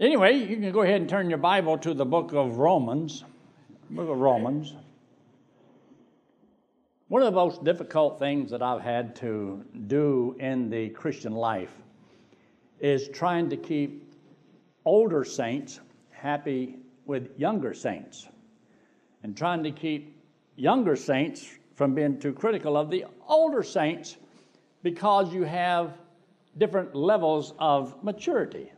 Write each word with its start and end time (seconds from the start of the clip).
Anyway, 0.00 0.32
you 0.34 0.56
can 0.56 0.72
go 0.72 0.80
ahead 0.80 0.98
and 0.98 1.10
turn 1.10 1.28
your 1.28 1.38
Bible 1.38 1.76
to 1.76 1.92
the 1.92 2.06
book 2.06 2.32
of 2.32 2.56
Romans. 2.56 3.22
Book 3.90 4.08
of 4.08 4.18
Romans. 4.18 4.72
One 7.08 7.20
of 7.20 7.26
the 7.26 7.38
most 7.38 7.62
difficult 7.64 8.18
things 8.18 8.50
that 8.50 8.62
I've 8.62 8.80
had 8.80 9.14
to 9.16 9.62
do 9.88 10.36
in 10.40 10.70
the 10.70 10.88
Christian 10.88 11.34
life 11.34 11.76
is 12.80 13.10
trying 13.10 13.50
to 13.50 13.58
keep 13.58 14.10
older 14.86 15.22
saints 15.22 15.80
happy 16.12 16.76
with 17.04 17.38
younger 17.38 17.74
saints 17.74 18.26
and 19.22 19.36
trying 19.36 19.62
to 19.64 19.70
keep 19.70 20.16
younger 20.56 20.96
saints 20.96 21.46
from 21.74 21.94
being 21.94 22.18
too 22.18 22.32
critical 22.32 22.78
of 22.78 22.88
the 22.88 23.04
older 23.28 23.62
saints 23.62 24.16
because 24.82 25.34
you 25.34 25.42
have 25.42 25.98
different 26.56 26.94
levels 26.94 27.52
of 27.58 28.02
maturity. 28.02 28.72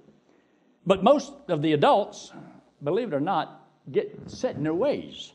But 0.87 1.03
most 1.03 1.33
of 1.49 1.63
the 1.63 1.73
adults, 1.73 2.33
believe 2.83 3.13
it 3.13 3.15
or 3.15 3.21
not, 3.21 3.69
get 3.91 4.19
set 4.31 4.57
in 4.57 4.63
their 4.63 4.75
ways. 4.75 5.33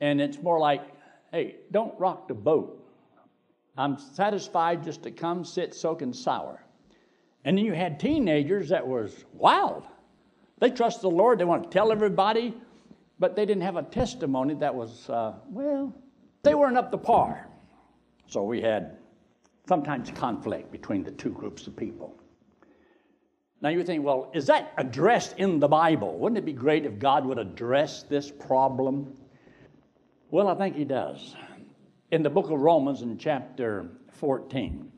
And 0.00 0.20
it's 0.20 0.42
more 0.42 0.58
like, 0.58 0.82
hey, 1.32 1.56
don't 1.70 1.98
rock 1.98 2.28
the 2.28 2.34
boat. 2.34 2.76
I'm 3.76 3.98
satisfied 3.98 4.82
just 4.82 5.02
to 5.04 5.10
come, 5.10 5.44
sit, 5.44 5.74
soaking 5.74 6.12
sour. 6.12 6.62
And 7.44 7.56
then 7.56 7.64
you 7.64 7.72
had 7.72 7.98
teenagers 7.98 8.68
that 8.68 8.86
was 8.86 9.24
wild. 9.32 9.84
They 10.58 10.70
trust 10.70 11.00
the 11.00 11.10
Lord. 11.10 11.38
They 11.38 11.44
want 11.44 11.64
to 11.64 11.70
tell 11.70 11.90
everybody, 11.90 12.54
but 13.18 13.34
they 13.34 13.46
didn't 13.46 13.62
have 13.62 13.76
a 13.76 13.82
testimony 13.82 14.54
that 14.54 14.74
was, 14.74 15.08
uh, 15.08 15.34
well, 15.48 15.94
they 16.42 16.54
weren't 16.54 16.76
up 16.76 16.90
to 16.90 16.98
par. 16.98 17.48
So 18.26 18.42
we 18.42 18.60
had 18.60 18.98
sometimes 19.66 20.10
conflict 20.10 20.70
between 20.70 21.02
the 21.02 21.12
two 21.12 21.30
groups 21.30 21.66
of 21.66 21.76
people. 21.76 22.14
Now 23.62 23.68
you 23.68 23.84
think, 23.84 24.04
well, 24.04 24.30
is 24.32 24.46
that 24.46 24.72
addressed 24.78 25.36
in 25.36 25.60
the 25.60 25.68
Bible? 25.68 26.18
Wouldn't 26.18 26.38
it 26.38 26.46
be 26.46 26.52
great 26.52 26.86
if 26.86 26.98
God 26.98 27.26
would 27.26 27.38
address 27.38 28.04
this 28.04 28.30
problem? 28.30 29.14
Well, 30.30 30.48
I 30.48 30.54
think 30.54 30.76
He 30.76 30.84
does. 30.84 31.34
In 32.10 32.22
the 32.22 32.30
book 32.30 32.50
of 32.50 32.58
Romans, 32.60 33.02
in 33.02 33.18
chapter 33.18 33.90
14. 34.12 34.90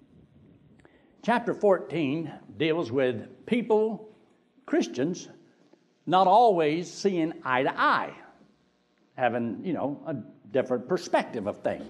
Chapter 1.24 1.54
14 1.54 2.32
deals 2.56 2.92
with 2.92 3.46
people, 3.46 4.08
Christians, 4.64 5.28
not 6.06 6.26
always 6.26 6.90
seeing 6.90 7.32
eye 7.44 7.62
to 7.64 7.80
eye, 7.80 8.12
having, 9.16 9.60
you 9.64 9.72
know, 9.72 10.00
a 10.06 10.14
different 10.52 10.88
perspective 10.88 11.46
of 11.46 11.58
things. 11.62 11.88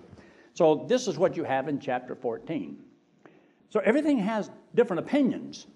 So 0.54 0.86
this 0.88 1.06
is 1.06 1.18
what 1.18 1.36
you 1.36 1.44
have 1.44 1.68
in 1.68 1.80
chapter 1.80 2.14
14. 2.14 2.78
So 3.70 3.80
everything 3.80 4.18
has 4.18 4.50
different 4.74 5.00
opinions 5.00 5.66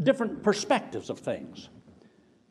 different 0.00 0.42
perspectives 0.42 1.10
of 1.10 1.18
things. 1.18 1.68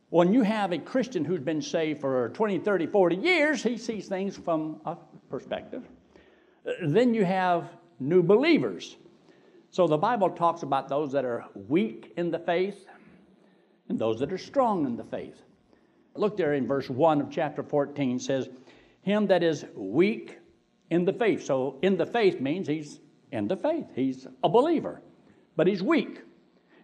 When 0.09 0.34
you 0.34 0.42
have 0.44 0.73
a 0.73 0.78
Christian 0.78 1.23
who's 1.23 1.39
been 1.39 1.61
saved 1.61 2.02
for 2.02 2.30
20, 2.30 2.59
30, 2.59 2.88
40 2.88 3.16
years, 3.16 3.64
he 3.64 3.78
sees 3.78 4.08
things 4.08 4.38
from 4.38 4.81
a 4.86 4.98
perspective. 5.30 5.83
Then 6.83 7.14
you 7.14 7.23
have 7.23 7.70
new 8.00 8.22
believers. 8.22 8.98
So 9.70 9.88
the 9.88 9.98
Bible 9.98 10.30
talks 10.30 10.64
about 10.64 10.89
those 10.89 11.14
that 11.14 11.23
are 11.23 11.45
weak 11.56 12.11
in 12.17 12.30
the 12.30 12.39
faith 12.39 12.86
and 13.88 13.98
those 13.98 14.20
that 14.20 14.33
are 14.33 14.38
strong 14.38 14.86
in 14.86 14.98
the 14.98 15.03
faith. 15.03 15.42
Look 16.16 16.36
there 16.36 16.55
in 16.55 16.67
verse 16.67 16.89
1 16.89 17.22
of 17.22 17.30
chapter 17.31 17.64
14 17.64 18.20
says, 18.20 18.50
Him 19.02 19.28
that 19.28 19.44
is 19.44 19.66
weak 19.76 20.39
in 20.89 21.05
the 21.05 21.14
faith. 21.14 21.45
So 21.45 21.80
in 21.81 21.95
the 21.95 22.05
faith 22.05 22.42
means 22.42 22.67
he's 22.67 23.00
in 23.31 23.48
the 23.48 23.55
faith, 23.55 23.86
he's 23.95 24.28
a 24.44 24.50
believer, 24.50 25.02
but 25.55 25.67
he's 25.67 25.81
weak. 25.81 26.22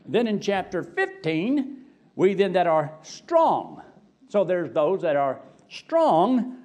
Then 0.07 0.27
in 0.27 0.39
chapter 0.39 0.83
15, 0.83 1.77
we 2.15 2.33
then 2.33 2.53
that 2.53 2.67
are 2.67 2.93
strong. 3.01 3.81
So 4.29 4.43
there's 4.43 4.71
those 4.71 5.01
that 5.01 5.15
are 5.15 5.39
strong 5.69 6.57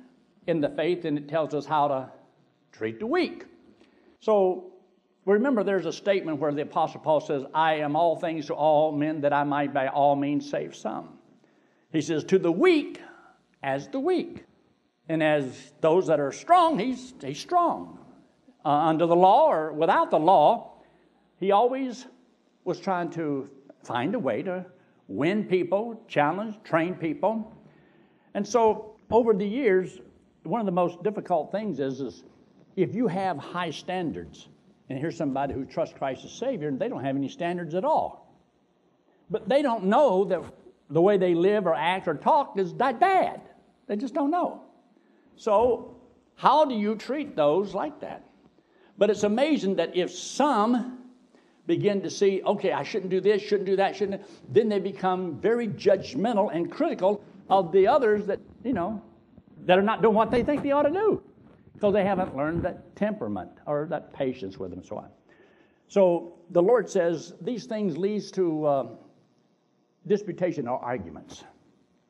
in 0.46 0.60
the 0.60 0.68
faith, 0.68 1.04
and 1.04 1.18
it 1.18 1.28
tells 1.28 1.54
us 1.54 1.66
how 1.66 1.88
to 1.88 2.10
treat 2.72 2.98
the 2.98 3.06
weak. 3.06 3.44
So 4.20 4.72
remember, 5.24 5.62
there's 5.62 5.86
a 5.86 5.92
statement 5.92 6.38
where 6.38 6.52
the 6.52 6.62
Apostle 6.62 7.00
Paul 7.00 7.20
says, 7.20 7.44
I 7.54 7.74
am 7.74 7.96
all 7.96 8.16
things 8.16 8.46
to 8.46 8.54
all 8.54 8.92
men 8.92 9.20
that 9.22 9.32
I 9.32 9.44
might 9.44 9.74
by 9.74 9.88
all 9.88 10.16
means 10.16 10.48
save 10.48 10.74
some. 10.74 11.18
He 11.92 12.00
says, 12.00 12.24
To 12.24 12.38
the 12.38 12.52
weak 12.52 13.00
as 13.62 13.88
the 13.88 14.00
weak. 14.00 14.44
And 15.08 15.22
as 15.22 15.72
those 15.80 16.06
that 16.06 16.20
are 16.20 16.32
strong, 16.32 16.78
he's, 16.78 17.12
he's 17.20 17.38
strong. 17.38 17.98
Uh, 18.64 18.70
under 18.70 19.06
the 19.06 19.16
law 19.16 19.50
or 19.50 19.72
without 19.72 20.10
the 20.10 20.18
law, 20.18 20.72
he 21.38 21.50
always 21.50 22.06
was 22.64 22.80
trying 22.80 23.10
to 23.10 23.48
find 23.84 24.14
a 24.14 24.18
way 24.18 24.42
to 24.42 24.64
win 25.08 25.44
people, 25.44 26.00
challenge, 26.08 26.56
train 26.64 26.94
people. 26.94 27.52
And 28.34 28.46
so 28.46 28.94
over 29.10 29.34
the 29.34 29.46
years, 29.46 30.00
one 30.44 30.60
of 30.60 30.66
the 30.66 30.72
most 30.72 31.02
difficult 31.02 31.52
things 31.52 31.80
is, 31.80 32.00
is 32.00 32.24
if 32.76 32.94
you 32.94 33.06
have 33.08 33.36
high 33.36 33.70
standards, 33.70 34.48
and 34.88 34.98
here's 34.98 35.16
somebody 35.16 35.54
who 35.54 35.64
trusts 35.64 35.94
Christ 35.96 36.24
as 36.24 36.32
Savior, 36.32 36.68
and 36.68 36.78
they 36.78 36.88
don't 36.88 37.04
have 37.04 37.16
any 37.16 37.28
standards 37.28 37.74
at 37.74 37.84
all. 37.84 38.34
But 39.30 39.48
they 39.48 39.62
don't 39.62 39.84
know 39.84 40.24
that 40.24 40.42
the 40.90 41.00
way 41.00 41.16
they 41.16 41.34
live 41.34 41.66
or 41.66 41.74
act 41.74 42.08
or 42.08 42.14
talk 42.14 42.58
is 42.58 42.74
that 42.74 43.00
bad. 43.00 43.40
They 43.86 43.96
just 43.96 44.14
don't 44.14 44.30
know. 44.30 44.62
So, 45.36 45.96
how 46.34 46.64
do 46.64 46.74
you 46.74 46.96
treat 46.96 47.36
those 47.36 47.74
like 47.74 48.00
that? 48.00 48.24
But 48.98 49.10
it's 49.10 49.22
amazing 49.22 49.76
that 49.76 49.96
if 49.96 50.10
some 50.10 51.01
begin 51.66 52.02
to 52.02 52.10
see, 52.10 52.42
okay, 52.44 52.72
I 52.72 52.82
shouldn't 52.82 53.10
do 53.10 53.20
this, 53.20 53.40
shouldn't 53.42 53.66
do 53.66 53.76
that, 53.76 53.94
shouldn't, 53.94 54.22
then 54.52 54.68
they 54.68 54.78
become 54.78 55.40
very 55.40 55.68
judgmental 55.68 56.54
and 56.54 56.70
critical 56.70 57.22
of 57.48 57.72
the 57.72 57.86
others 57.86 58.26
that, 58.26 58.40
you 58.64 58.72
know, 58.72 59.02
that 59.64 59.78
are 59.78 59.82
not 59.82 60.02
doing 60.02 60.14
what 60.14 60.30
they 60.30 60.42
think 60.42 60.62
they 60.62 60.72
ought 60.72 60.82
to 60.82 60.90
do 60.90 61.22
because 61.74 61.92
they 61.92 62.04
haven't 62.04 62.36
learned 62.36 62.62
that 62.62 62.94
temperament 62.96 63.50
or 63.66 63.86
that 63.90 64.12
patience 64.12 64.58
with 64.58 64.70
them 64.70 64.80
and 64.80 64.88
so 64.88 64.96
on. 64.96 65.08
So 65.88 66.34
the 66.50 66.62
Lord 66.62 66.88
says 66.88 67.34
these 67.40 67.66
things 67.66 67.96
leads 67.96 68.30
to 68.32 68.64
uh, 68.64 68.86
disputation 70.06 70.66
or 70.66 70.78
arguments. 70.78 71.44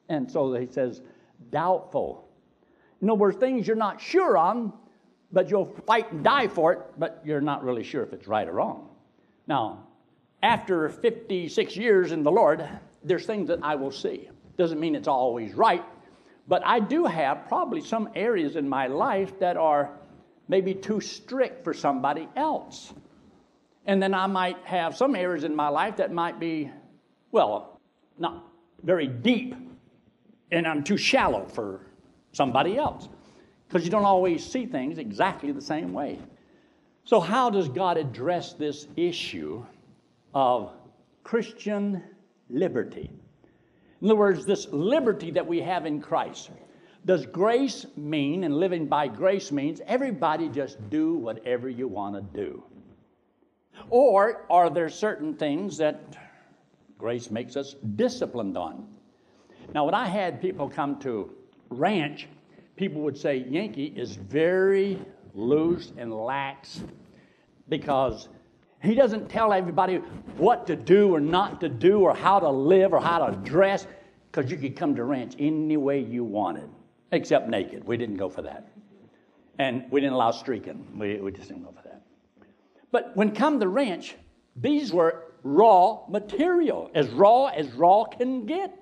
And 0.08 0.30
so 0.30 0.54
he 0.54 0.66
says, 0.66 1.02
doubtful. 1.50 2.28
In 3.00 3.10
other 3.10 3.19
words, 3.19 3.36
things 3.38 3.66
you're 3.66 3.76
not 3.76 4.00
sure 4.00 4.36
on, 4.36 4.72
but 5.32 5.50
you'll 5.50 5.74
fight 5.86 6.12
and 6.12 6.22
die 6.22 6.48
for 6.48 6.72
it, 6.72 6.80
but 6.98 7.22
you're 7.24 7.40
not 7.40 7.64
really 7.64 7.82
sure 7.82 8.02
if 8.02 8.12
it's 8.12 8.28
right 8.28 8.46
or 8.46 8.52
wrong. 8.52 8.88
Now, 9.47 9.86
after 10.42 10.88
56 10.88 11.76
years 11.76 12.12
in 12.12 12.22
the 12.22 12.30
Lord, 12.30 12.69
there's 13.04 13.26
things 13.26 13.48
that 13.48 13.60
I 13.62 13.75
will 13.75 13.91
see. 13.91 14.28
Doesn't 14.56 14.80
mean 14.80 14.94
it's 14.94 15.08
always 15.08 15.54
right, 15.54 15.84
but 16.48 16.62
I 16.64 16.80
do 16.80 17.04
have 17.06 17.47
probably 17.48 17.81
some 17.81 18.10
areas 18.14 18.56
in 18.56 18.69
my 18.69 18.86
life 18.86 19.38
that 19.41 19.56
are 19.56 19.98
maybe 20.48 20.75
too 20.75 21.00
strict 21.00 21.64
for 21.64 21.72
somebody 21.72 22.28
else. 22.36 22.92
And 23.86 24.02
then 24.02 24.14
I 24.14 24.26
might 24.26 24.58
have 24.64 24.97
some 24.97 25.16
areas 25.16 25.44
in 25.44 25.56
my 25.56 25.69
life 25.69 25.97
that 25.97 26.12
might 26.12 26.38
be, 26.38 26.70
well, 27.31 27.81
not 28.19 28.44
very 28.82 29.06
deep, 29.06 29.54
and 30.50 30.66
I'm 30.66 30.84
too 30.84 30.97
shallow 30.97 31.47
for 31.47 31.86
somebody 32.32 32.76
else. 32.76 33.08
Because 33.66 33.84
you 33.84 33.91
don't 33.91 34.04
always 34.04 34.44
see 34.44 34.66
things 34.66 34.98
exactly 34.98 35.50
the 35.50 35.60
same 35.60 35.92
way. 35.92 36.19
So, 37.04 37.18
how 37.20 37.50
does 37.50 37.68
God 37.68 37.96
address 37.96 38.52
this 38.52 38.86
issue 38.96 39.64
of 40.34 40.72
Christian 41.24 42.02
liberty? 42.48 43.10
In 44.00 44.08
other 44.08 44.16
words, 44.16 44.44
this 44.44 44.68
liberty 44.70 45.30
that 45.32 45.46
we 45.46 45.60
have 45.60 45.86
in 45.86 46.00
Christ. 46.00 46.50
Does 47.04 47.26
grace 47.26 47.86
mean, 47.96 48.44
and 48.44 48.56
living 48.56 48.86
by 48.86 49.08
grace 49.08 49.50
means, 49.50 49.80
everybody 49.86 50.48
just 50.48 50.78
do 50.90 51.14
whatever 51.14 51.68
you 51.68 51.88
want 51.88 52.14
to 52.14 52.40
do? 52.40 52.62
Or 53.90 54.44
are 54.48 54.70
there 54.70 54.88
certain 54.88 55.34
things 55.34 55.76
that 55.78 56.00
grace 56.98 57.30
makes 57.30 57.56
us 57.56 57.74
disciplined 57.96 58.56
on? 58.56 58.86
Now, 59.75 59.84
when 59.84 59.94
I 59.94 60.06
had 60.06 60.40
people 60.40 60.69
come 60.69 61.00
to 61.00 61.32
ranch, 61.70 62.28
people 62.76 63.00
would 63.02 63.16
say 63.16 63.38
Yankee 63.49 63.93
is 63.96 64.14
very 64.14 65.00
loose 65.34 65.93
and 65.96 66.12
lax 66.12 66.82
because 67.69 68.29
he 68.82 68.94
doesn't 68.94 69.29
tell 69.29 69.52
everybody 69.52 69.96
what 70.37 70.67
to 70.67 70.76
do 70.76 71.14
or 71.14 71.20
not 71.20 71.61
to 71.61 71.69
do 71.69 72.00
or 72.00 72.14
how 72.14 72.40
to 72.40 72.50
live 72.50 72.93
or 72.93 73.00
how 73.00 73.26
to 73.26 73.37
dress 73.37 73.87
because 74.31 74.50
you 74.50 74.56
could 74.56 74.76
come 74.76 74.94
to 74.96 75.05
ranch 75.05 75.34
any 75.38 75.76
way 75.76 76.00
you 76.00 76.25
wanted 76.25 76.69
except 77.12 77.49
naked. 77.49 77.84
We 77.84 77.96
didn't 77.96 78.17
go 78.17 78.29
for 78.29 78.43
that. 78.43 78.69
And 79.58 79.84
we 79.90 80.00
didn't 80.00 80.14
allow 80.14 80.31
streaking. 80.31 80.87
We, 80.99 81.17
we 81.20 81.31
just 81.31 81.49
didn't 81.49 81.64
go 81.64 81.73
for 81.73 81.82
that. 81.82 82.02
But 82.90 83.17
when 83.17 83.35
come 83.35 83.61
to 83.61 83.69
ranch 83.69 84.17
these 84.56 84.93
were 84.93 85.25
raw 85.43 86.00
material 86.08 86.90
as 86.94 87.08
raw 87.11 87.46
as 87.46 87.70
raw 87.73 88.05
can 88.05 88.46
get. 88.46 88.78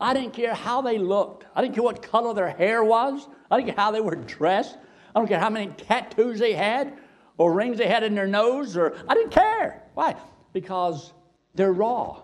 I 0.00 0.14
didn't 0.14 0.32
care 0.32 0.54
how 0.54 0.80
they 0.82 0.98
looked. 0.98 1.44
I 1.54 1.62
didn't 1.62 1.74
care 1.74 1.82
what 1.82 2.02
color 2.02 2.34
their 2.34 2.50
hair 2.50 2.84
was. 2.84 3.26
I 3.50 3.56
didn't 3.56 3.74
care 3.74 3.84
how 3.84 3.90
they 3.90 4.00
were 4.00 4.14
dressed 4.14 4.76
I 5.14 5.20
don't 5.20 5.28
care 5.28 5.40
how 5.40 5.50
many 5.50 5.68
tattoos 5.68 6.38
they 6.38 6.52
had 6.52 6.98
or 7.38 7.52
rings 7.52 7.78
they 7.78 7.86
had 7.86 8.02
in 8.02 8.14
their 8.14 8.26
nose, 8.26 8.76
or 8.76 8.96
I 9.08 9.14
didn't 9.14 9.30
care. 9.30 9.84
Why? 9.94 10.16
Because 10.52 11.12
they're 11.54 11.72
raw. 11.72 12.22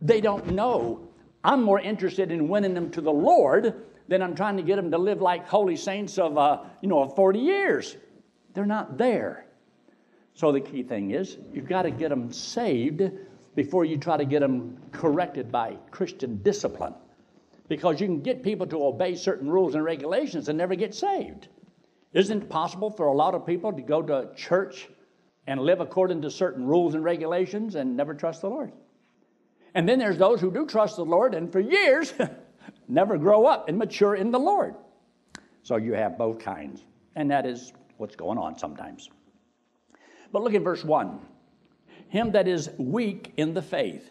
They 0.00 0.20
don't 0.20 0.52
know. 0.52 1.08
I'm 1.44 1.62
more 1.62 1.78
interested 1.78 2.32
in 2.32 2.48
winning 2.48 2.74
them 2.74 2.90
to 2.92 3.00
the 3.00 3.12
Lord 3.12 3.82
than 4.08 4.22
I'm 4.22 4.34
trying 4.34 4.56
to 4.56 4.62
get 4.62 4.76
them 4.76 4.90
to 4.90 4.98
live 4.98 5.20
like 5.20 5.46
holy 5.46 5.76
saints 5.76 6.18
of, 6.18 6.36
uh, 6.36 6.62
you 6.80 6.88
know, 6.88 7.00
of 7.00 7.14
40 7.14 7.38
years. 7.38 7.96
They're 8.54 8.66
not 8.66 8.98
there. 8.98 9.46
So 10.34 10.52
the 10.52 10.60
key 10.60 10.82
thing 10.82 11.10
is 11.10 11.38
you've 11.52 11.68
got 11.68 11.82
to 11.82 11.90
get 11.90 12.08
them 12.08 12.32
saved 12.32 13.02
before 13.54 13.84
you 13.84 13.98
try 13.98 14.16
to 14.16 14.24
get 14.24 14.40
them 14.40 14.76
corrected 14.90 15.52
by 15.52 15.76
Christian 15.90 16.40
discipline. 16.42 16.94
Because 17.68 18.00
you 18.00 18.06
can 18.06 18.20
get 18.20 18.42
people 18.42 18.66
to 18.66 18.84
obey 18.84 19.14
certain 19.14 19.48
rules 19.48 19.74
and 19.74 19.84
regulations 19.84 20.48
and 20.48 20.58
never 20.58 20.74
get 20.74 20.94
saved. 20.94 21.48
Isn't 22.12 22.42
it 22.42 22.48
possible 22.48 22.90
for 22.90 23.06
a 23.06 23.14
lot 23.14 23.34
of 23.34 23.46
people 23.46 23.72
to 23.72 23.82
go 23.82 24.02
to 24.02 24.30
church 24.34 24.88
and 25.46 25.60
live 25.60 25.80
according 25.80 26.22
to 26.22 26.30
certain 26.30 26.66
rules 26.66 26.94
and 26.94 27.04
regulations 27.04 27.76
and 27.76 27.96
never 27.96 28.14
trust 28.14 28.40
the 28.40 28.48
Lord? 28.50 28.72
And 29.74 29.88
then 29.88 29.98
there's 29.98 30.18
those 30.18 30.40
who 30.40 30.50
do 30.50 30.66
trust 30.66 30.96
the 30.96 31.04
Lord 31.04 31.34
and 31.34 31.50
for 31.52 31.60
years 31.60 32.12
never 32.88 33.16
grow 33.16 33.46
up 33.46 33.68
and 33.68 33.78
mature 33.78 34.16
in 34.16 34.32
the 34.32 34.40
Lord. 34.40 34.74
So 35.62 35.76
you 35.76 35.92
have 35.92 36.18
both 36.18 36.40
kinds. 36.40 36.84
And 37.14 37.30
that 37.30 37.46
is 37.46 37.72
what's 37.96 38.16
going 38.16 38.38
on 38.38 38.58
sometimes. 38.58 39.08
But 40.32 40.42
look 40.42 40.54
at 40.54 40.62
verse 40.62 40.84
1 40.84 41.20
Him 42.08 42.32
that 42.32 42.48
is 42.48 42.70
weak 42.78 43.32
in 43.36 43.54
the 43.54 43.62
faith, 43.62 44.10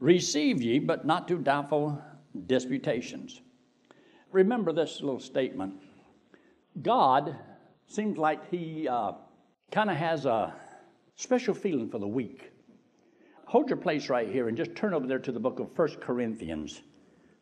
receive 0.00 0.62
ye, 0.62 0.78
but 0.78 1.06
not 1.06 1.28
to 1.28 1.38
doubtful 1.38 2.02
disputations. 2.46 3.40
Remember 4.32 4.72
this 4.72 5.00
little 5.00 5.20
statement 5.20 5.74
God 6.80 7.36
seems 7.86 8.16
like 8.16 8.50
He 8.50 8.88
uh, 8.88 9.12
kind 9.70 9.90
of 9.90 9.96
has 9.96 10.26
a 10.26 10.54
special 11.16 11.54
feeling 11.54 11.90
for 11.90 11.98
the 11.98 12.08
weak. 12.08 12.52
Hold 13.46 13.68
your 13.68 13.78
place 13.78 14.08
right 14.08 14.28
here 14.28 14.48
and 14.48 14.56
just 14.56 14.74
turn 14.74 14.94
over 14.94 15.06
there 15.06 15.18
to 15.18 15.32
the 15.32 15.40
book 15.40 15.58
of 15.58 15.76
1 15.76 15.96
Corinthians. 16.00 16.80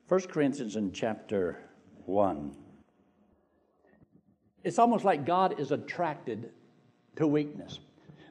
1 0.08 0.20
Corinthians 0.22 0.76
in 0.76 0.90
chapter 0.92 1.58
1. 2.06 2.56
It's 4.64 4.78
almost 4.78 5.04
like 5.04 5.26
God 5.26 5.60
is 5.60 5.70
attracted 5.70 6.50
to 7.16 7.26
weakness. 7.26 7.78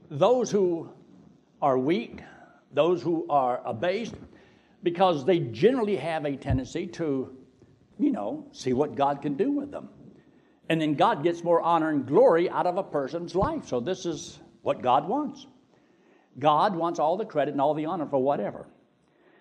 Those 0.09 0.49
who 0.49 0.89
are 1.61 1.77
weak, 1.77 2.21
those 2.73 3.01
who 3.01 3.25
are 3.29 3.61
abased, 3.63 4.15
because 4.83 5.25
they 5.25 5.39
generally 5.39 5.97
have 5.97 6.25
a 6.25 6.35
tendency 6.35 6.87
to, 6.87 7.35
you 7.99 8.11
know, 8.11 8.47
see 8.51 8.73
what 8.73 8.95
God 8.95 9.21
can 9.21 9.35
do 9.35 9.51
with 9.51 9.71
them. 9.71 9.89
And 10.69 10.81
then 10.81 10.95
God 10.95 11.23
gets 11.23 11.43
more 11.43 11.61
honor 11.61 11.89
and 11.89 12.05
glory 12.05 12.49
out 12.49 12.67
of 12.67 12.77
a 12.77 12.83
person's 12.83 13.35
life. 13.35 13.67
So 13.67 13.79
this 13.79 14.05
is 14.05 14.39
what 14.61 14.81
God 14.81 15.07
wants. 15.07 15.47
God 16.39 16.75
wants 16.75 16.99
all 16.99 17.17
the 17.17 17.25
credit 17.25 17.53
and 17.53 17.61
all 17.61 17.73
the 17.73 17.85
honor 17.85 18.05
for 18.05 18.21
whatever. 18.21 18.67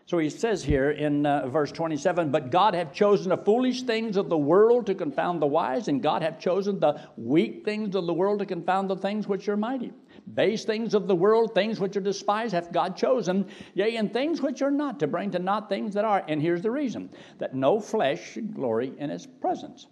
So 0.06 0.18
he 0.18 0.30
says 0.30 0.62
here 0.62 0.92
in 0.92 1.26
uh, 1.26 1.48
verse 1.48 1.72
27 1.72 2.30
But 2.30 2.50
God 2.50 2.74
hath 2.74 2.94
chosen 2.94 3.30
the 3.30 3.36
foolish 3.36 3.82
things 3.82 4.16
of 4.16 4.28
the 4.28 4.38
world 4.38 4.86
to 4.86 4.94
confound 4.94 5.42
the 5.42 5.46
wise, 5.46 5.88
and 5.88 6.00
God 6.00 6.22
hath 6.22 6.38
chosen 6.38 6.78
the 6.78 7.00
weak 7.16 7.64
things 7.64 7.96
of 7.96 8.06
the 8.06 8.14
world 8.14 8.38
to 8.38 8.46
confound 8.46 8.88
the 8.88 8.96
things 8.96 9.26
which 9.26 9.48
are 9.48 9.56
mighty. 9.56 9.92
Base 10.32 10.64
things 10.64 10.94
of 10.94 11.08
the 11.08 11.16
world, 11.16 11.54
things 11.54 11.80
which 11.80 11.96
are 11.96 12.00
despised, 12.00 12.54
hath 12.54 12.70
God 12.70 12.96
chosen, 12.96 13.46
yea, 13.74 13.96
and 13.96 14.12
things 14.12 14.40
which 14.40 14.62
are 14.62 14.70
not, 14.70 15.00
to 15.00 15.08
bring 15.08 15.32
to 15.32 15.40
naught 15.40 15.68
things 15.68 15.94
that 15.94 16.04
are. 16.04 16.24
And 16.28 16.40
here's 16.40 16.62
the 16.62 16.70
reason 16.70 17.10
that 17.38 17.56
no 17.56 17.80
flesh 17.80 18.32
should 18.32 18.54
glory 18.54 18.92
in 18.98 19.10
his 19.10 19.26
presence. 19.26 19.88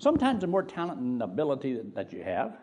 Sometimes 0.00 0.40
the 0.40 0.46
more 0.46 0.62
talent 0.62 0.98
and 0.98 1.22
ability 1.22 1.78
that 1.94 2.10
you 2.10 2.22
have, 2.22 2.56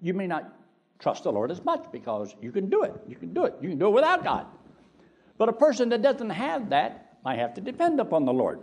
you 0.00 0.14
may 0.14 0.28
not 0.28 0.56
trust 1.00 1.24
the 1.24 1.32
Lord 1.32 1.50
as 1.50 1.64
much 1.64 1.84
because 1.90 2.36
you 2.40 2.52
can 2.52 2.70
do 2.70 2.84
it. 2.84 2.94
You 3.08 3.16
can 3.16 3.34
do 3.34 3.44
it. 3.44 3.56
You 3.60 3.70
can 3.70 3.78
do 3.78 3.88
it 3.88 3.90
without 3.90 4.22
God. 4.22 4.46
But 5.36 5.48
a 5.48 5.52
person 5.52 5.88
that 5.88 6.00
doesn't 6.00 6.30
have 6.30 6.70
that 6.70 7.18
might 7.24 7.40
have 7.40 7.54
to 7.54 7.60
depend 7.60 7.98
upon 7.98 8.24
the 8.24 8.32
Lord. 8.32 8.60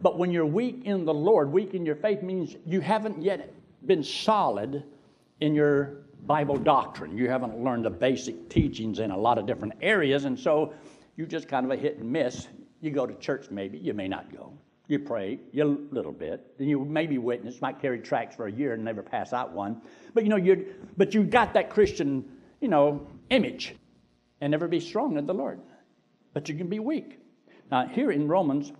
But 0.00 0.16
when 0.16 0.30
you're 0.30 0.46
weak 0.46 0.86
in 0.86 1.04
the 1.04 1.12
Lord, 1.12 1.52
weak 1.52 1.74
in 1.74 1.84
your 1.84 1.94
faith 1.94 2.22
means 2.22 2.56
you 2.64 2.80
haven't 2.80 3.20
yet 3.20 3.52
been 3.84 4.02
solid 4.02 4.82
in 5.40 5.54
your 5.54 5.98
Bible 6.26 6.56
doctrine. 6.56 7.18
You 7.18 7.28
haven't 7.28 7.62
learned 7.62 7.84
the 7.84 7.90
basic 7.90 8.48
teachings 8.48 8.98
in 8.98 9.10
a 9.10 9.18
lot 9.18 9.36
of 9.36 9.44
different 9.44 9.74
areas, 9.82 10.24
and 10.24 10.40
so 10.40 10.72
you 11.16 11.26
just 11.26 11.48
kind 11.48 11.66
of 11.66 11.70
a 11.70 11.76
hit 11.76 11.98
and 11.98 12.10
miss. 12.10 12.48
You 12.80 12.90
go 12.90 13.06
to 13.06 13.14
church, 13.16 13.50
maybe, 13.50 13.76
you 13.76 13.92
may 13.92 14.08
not 14.08 14.32
go. 14.32 14.54
You 14.90 14.98
pray 14.98 15.38
a 15.56 15.64
little 15.64 16.10
bit. 16.10 16.58
Then 16.58 16.68
you 16.68 16.84
maybe 16.84 17.16
witness, 17.16 17.60
might 17.60 17.80
carry 17.80 18.00
tracts 18.00 18.34
for 18.34 18.48
a 18.48 18.52
year 18.52 18.74
and 18.74 18.84
never 18.84 19.04
pass 19.04 19.32
out 19.32 19.52
one. 19.52 19.80
But 20.14 20.24
you 20.24 20.30
know, 20.30 20.36
you 20.36 20.74
but 20.96 21.14
you 21.14 21.22
got 21.22 21.54
that 21.54 21.70
Christian, 21.70 22.24
you 22.60 22.66
know, 22.66 23.06
image 23.30 23.76
and 24.40 24.50
never 24.50 24.66
be 24.66 24.80
strong 24.80 25.16
in 25.16 25.26
the 25.26 25.32
Lord. 25.32 25.60
But 26.34 26.48
you 26.48 26.56
can 26.56 26.66
be 26.66 26.80
weak. 26.80 27.20
Now, 27.70 27.86
here 27.86 28.10
in 28.10 28.26
Romans 28.26 28.72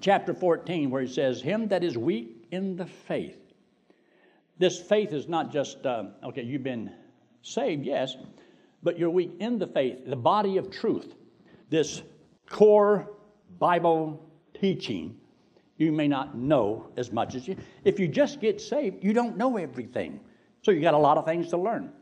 chapter 0.00 0.32
14, 0.32 0.88
where 0.88 1.02
he 1.02 1.12
says, 1.12 1.42
Him 1.42 1.66
that 1.66 1.82
is 1.82 1.98
weak 1.98 2.46
in 2.52 2.76
the 2.76 2.86
faith. 2.86 3.38
This 4.56 4.80
faith 4.80 5.12
is 5.12 5.26
not 5.26 5.50
just, 5.50 5.84
uh, 5.84 6.04
okay, 6.26 6.42
you've 6.42 6.62
been 6.62 6.92
saved, 7.42 7.84
yes, 7.84 8.16
but 8.84 9.00
you're 9.00 9.10
weak 9.10 9.32
in 9.40 9.58
the 9.58 9.66
faith, 9.66 9.98
the 10.06 10.14
body 10.14 10.58
of 10.58 10.70
truth, 10.70 11.12
this 11.70 12.02
core 12.48 13.10
Bible 13.58 14.27
teaching, 14.60 15.16
you 15.76 15.92
may 15.92 16.08
not 16.08 16.36
know 16.36 16.90
as 16.96 17.12
much 17.12 17.34
as 17.34 17.46
you. 17.46 17.56
If 17.84 18.00
you 18.00 18.08
just 18.08 18.40
get 18.40 18.60
saved, 18.60 19.04
you 19.04 19.12
don't 19.12 19.36
know 19.36 19.56
everything. 19.56 20.20
So 20.62 20.72
you 20.72 20.80
got 20.80 20.94
a 20.94 20.98
lot 20.98 21.18
of 21.18 21.24
things 21.24 21.50
to 21.50 21.56
learn. 21.56 21.92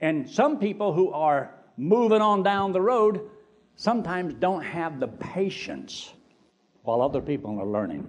And 0.00 0.28
some 0.28 0.58
people 0.58 0.92
who 0.92 1.12
are 1.12 1.54
moving 1.76 2.20
on 2.20 2.42
down 2.42 2.72
the 2.72 2.80
road 2.80 3.30
sometimes 3.76 4.34
don't 4.34 4.62
have 4.62 5.00
the 5.00 5.08
patience 5.08 6.12
while 6.82 7.02
other 7.02 7.20
people 7.20 7.58
are 7.60 7.66
learning. 7.66 8.08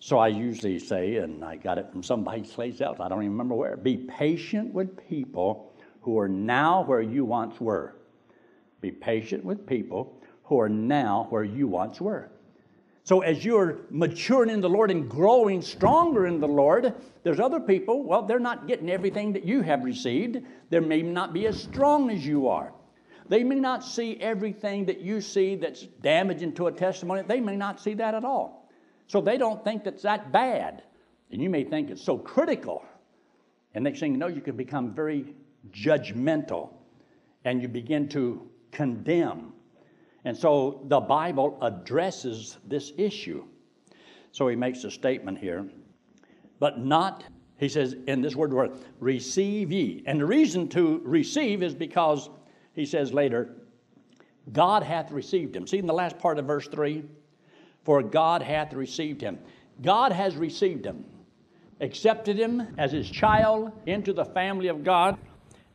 So 0.00 0.18
I 0.18 0.28
usually 0.28 0.78
say, 0.78 1.16
and 1.16 1.44
I 1.44 1.56
got 1.56 1.78
it 1.78 1.90
from 1.90 2.02
somebody 2.02 2.42
else, 2.58 3.00
I 3.00 3.08
don't 3.08 3.22
even 3.22 3.32
remember 3.32 3.54
where 3.54 3.76
be 3.76 3.96
patient 3.96 4.72
with 4.72 5.08
people 5.08 5.72
who 6.02 6.18
are 6.18 6.28
now 6.28 6.84
where 6.84 7.02
you 7.02 7.24
once 7.24 7.60
were. 7.60 7.96
Be 8.80 8.92
patient 8.92 9.44
with 9.44 9.66
people 9.66 10.20
who 10.44 10.60
are 10.60 10.68
now 10.68 11.26
where 11.30 11.44
you 11.44 11.66
once 11.66 12.00
were. 12.00 12.30
So 13.08 13.20
as 13.20 13.42
you're 13.42 13.78
maturing 13.88 14.50
in 14.50 14.60
the 14.60 14.68
Lord 14.68 14.90
and 14.90 15.08
growing 15.08 15.62
stronger 15.62 16.26
in 16.26 16.40
the 16.40 16.46
Lord, 16.46 16.92
there's 17.22 17.40
other 17.40 17.58
people, 17.58 18.02
well, 18.02 18.20
they're 18.20 18.38
not 18.38 18.68
getting 18.68 18.90
everything 18.90 19.32
that 19.32 19.44
you 19.44 19.62
have 19.62 19.82
received. 19.82 20.42
They 20.68 20.80
may 20.80 21.00
not 21.00 21.32
be 21.32 21.46
as 21.46 21.58
strong 21.58 22.10
as 22.10 22.26
you 22.26 22.48
are. 22.48 22.70
They 23.30 23.44
may 23.44 23.54
not 23.54 23.82
see 23.82 24.18
everything 24.20 24.84
that 24.84 25.00
you 25.00 25.22
see 25.22 25.54
that's 25.54 25.84
damaging 26.02 26.52
to 26.56 26.66
a 26.66 26.72
testimony. 26.72 27.22
They 27.22 27.40
may 27.40 27.56
not 27.56 27.80
see 27.80 27.94
that 27.94 28.14
at 28.14 28.26
all. 28.26 28.70
So 29.06 29.22
they 29.22 29.38
don't 29.38 29.64
think 29.64 29.84
that's 29.84 30.02
that 30.02 30.30
bad. 30.30 30.82
And 31.30 31.40
you 31.40 31.48
may 31.48 31.64
think 31.64 31.88
it's 31.88 32.04
so 32.04 32.18
critical. 32.18 32.84
And 33.72 33.84
next 33.84 34.00
thing 34.00 34.12
you 34.12 34.18
know, 34.18 34.26
you 34.26 34.42
can 34.42 34.54
become 34.54 34.94
very 34.94 35.34
judgmental 35.70 36.74
and 37.46 37.62
you 37.62 37.68
begin 37.68 38.06
to 38.10 38.50
condemn 38.70 39.54
and 40.28 40.36
so 40.36 40.82
the 40.84 41.00
Bible 41.00 41.56
addresses 41.62 42.58
this 42.66 42.92
issue. 42.98 43.46
So 44.30 44.46
he 44.48 44.56
makes 44.56 44.84
a 44.84 44.90
statement 44.90 45.38
here, 45.38 45.66
but 46.60 46.78
not, 46.78 47.24
he 47.56 47.66
says 47.66 47.96
in 48.06 48.20
this 48.20 48.36
word, 48.36 48.52
word, 48.52 48.72
receive 49.00 49.72
ye. 49.72 50.02
And 50.04 50.20
the 50.20 50.26
reason 50.26 50.68
to 50.68 51.00
receive 51.02 51.62
is 51.62 51.74
because 51.74 52.28
he 52.74 52.84
says 52.84 53.14
later, 53.14 53.54
God 54.52 54.82
hath 54.82 55.10
received 55.12 55.56
him. 55.56 55.66
See 55.66 55.78
in 55.78 55.86
the 55.86 55.94
last 55.94 56.18
part 56.18 56.38
of 56.38 56.44
verse 56.44 56.68
3? 56.68 57.04
For 57.84 58.02
God 58.02 58.42
hath 58.42 58.74
received 58.74 59.22
him. 59.22 59.38
God 59.80 60.12
has 60.12 60.36
received 60.36 60.84
him, 60.84 61.06
accepted 61.80 62.38
him 62.38 62.74
as 62.76 62.92
his 62.92 63.08
child 63.08 63.72
into 63.86 64.12
the 64.12 64.26
family 64.26 64.68
of 64.68 64.84
God, 64.84 65.16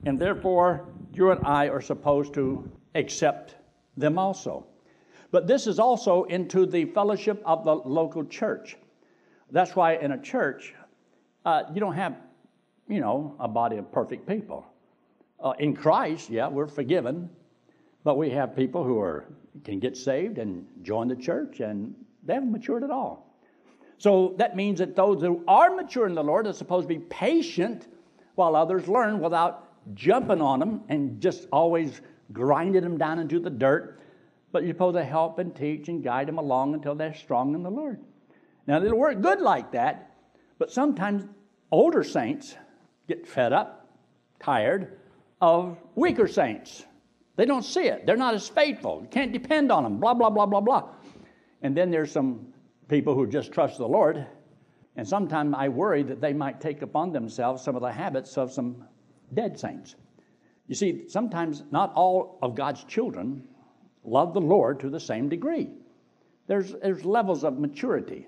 and 0.05 0.19
therefore 0.19 0.89
you 1.11 1.31
and 1.31 1.43
I 1.43 1.69
are 1.69 1.81
supposed 1.81 2.35
to 2.35 2.71
accept 2.93 3.55
them 3.97 4.17
also. 4.17 4.65
But 5.31 5.47
this 5.47 5.67
is 5.67 5.79
also 5.79 6.23
into 6.25 6.65
the 6.65 6.85
fellowship 6.85 7.41
of 7.45 7.65
the 7.65 7.75
local 7.75 8.23
church. 8.25 8.77
That's 9.51 9.75
why 9.75 9.95
in 9.95 10.11
a 10.11 10.21
church, 10.21 10.73
uh, 11.45 11.63
you 11.73 11.79
don't 11.79 11.95
have, 11.95 12.15
you 12.87 12.99
know, 12.99 13.35
a 13.39 13.47
body 13.47 13.77
of 13.77 13.91
perfect 13.91 14.27
people. 14.27 14.65
Uh, 15.39 15.53
in 15.59 15.75
Christ, 15.75 16.29
yeah, 16.29 16.47
we're 16.47 16.67
forgiven, 16.67 17.29
but 18.03 18.17
we 18.17 18.29
have 18.29 18.55
people 18.55 18.83
who 18.83 18.99
are 18.99 19.25
can 19.63 19.79
get 19.79 19.95
saved 19.95 20.39
and 20.39 20.65
join 20.81 21.07
the 21.07 21.15
church, 21.15 21.59
and 21.59 21.93
they 22.23 22.33
haven't 22.33 22.51
matured 22.51 22.83
at 22.83 22.89
all. 22.89 23.37
So 23.97 24.33
that 24.37 24.55
means 24.55 24.79
that 24.79 24.95
those 24.95 25.21
who 25.21 25.43
are 25.47 25.75
mature 25.75 26.07
in 26.07 26.15
the 26.15 26.23
Lord 26.23 26.47
are 26.47 26.53
supposed 26.53 26.89
to 26.89 26.95
be 26.95 26.99
patient 26.99 27.87
while 28.35 28.55
others 28.55 28.87
learn 28.87 29.19
without 29.19 29.69
jumping 29.93 30.41
on 30.41 30.59
them 30.59 30.81
and 30.89 31.21
just 31.21 31.47
always 31.51 32.01
grinding 32.31 32.81
them 32.81 32.97
down 32.97 33.19
into 33.19 33.39
the 33.39 33.49
dirt, 33.49 33.99
but 34.51 34.63
you're 34.63 34.73
supposed 34.73 34.95
to 34.95 35.03
help 35.03 35.39
and 35.39 35.55
teach 35.55 35.89
and 35.89 36.03
guide 36.03 36.27
them 36.27 36.37
along 36.37 36.73
until 36.73 36.95
they're 36.95 37.13
strong 37.13 37.55
in 37.55 37.63
the 37.63 37.71
Lord. 37.71 37.99
Now, 38.67 38.81
it'll 38.81 38.97
work 38.97 39.21
good 39.21 39.41
like 39.41 39.71
that, 39.73 40.15
but 40.57 40.71
sometimes 40.71 41.25
older 41.71 42.03
saints 42.03 42.55
get 43.07 43.27
fed 43.27 43.51
up, 43.51 43.89
tired 44.39 44.97
of 45.41 45.77
weaker 45.95 46.27
saints. 46.27 46.85
They 47.35 47.45
don't 47.45 47.63
see 47.63 47.85
it. 47.85 48.05
They're 48.05 48.15
not 48.15 48.35
as 48.35 48.47
faithful. 48.47 49.01
You 49.01 49.09
can't 49.09 49.33
depend 49.33 49.71
on 49.71 49.83
them, 49.83 49.99
blah, 49.99 50.13
blah, 50.13 50.29
blah, 50.29 50.45
blah, 50.45 50.61
blah. 50.61 50.89
And 51.63 51.75
then 51.75 51.89
there's 51.89 52.11
some 52.11 52.53
people 52.87 53.15
who 53.15 53.25
just 53.25 53.51
trust 53.51 53.79
the 53.79 53.87
Lord. 53.87 54.25
And 54.95 55.07
sometimes 55.07 55.55
I 55.57 55.69
worry 55.69 56.03
that 56.03 56.21
they 56.21 56.33
might 56.33 56.61
take 56.61 56.83
upon 56.83 57.11
themselves 57.11 57.63
some 57.63 57.75
of 57.75 57.81
the 57.81 57.91
habits 57.91 58.37
of 58.37 58.51
some 58.51 58.85
dead 59.33 59.59
saints. 59.59 59.95
You 60.67 60.75
see, 60.75 61.09
sometimes 61.09 61.63
not 61.71 61.93
all 61.93 62.39
of 62.41 62.55
God's 62.55 62.83
children 62.85 63.43
love 64.03 64.33
the 64.33 64.41
Lord 64.41 64.79
to 64.81 64.89
the 64.89 64.99
same 64.99 65.29
degree. 65.29 65.69
There's, 66.47 66.73
there's 66.81 67.05
levels 67.05 67.43
of 67.43 67.59
maturity. 67.59 68.27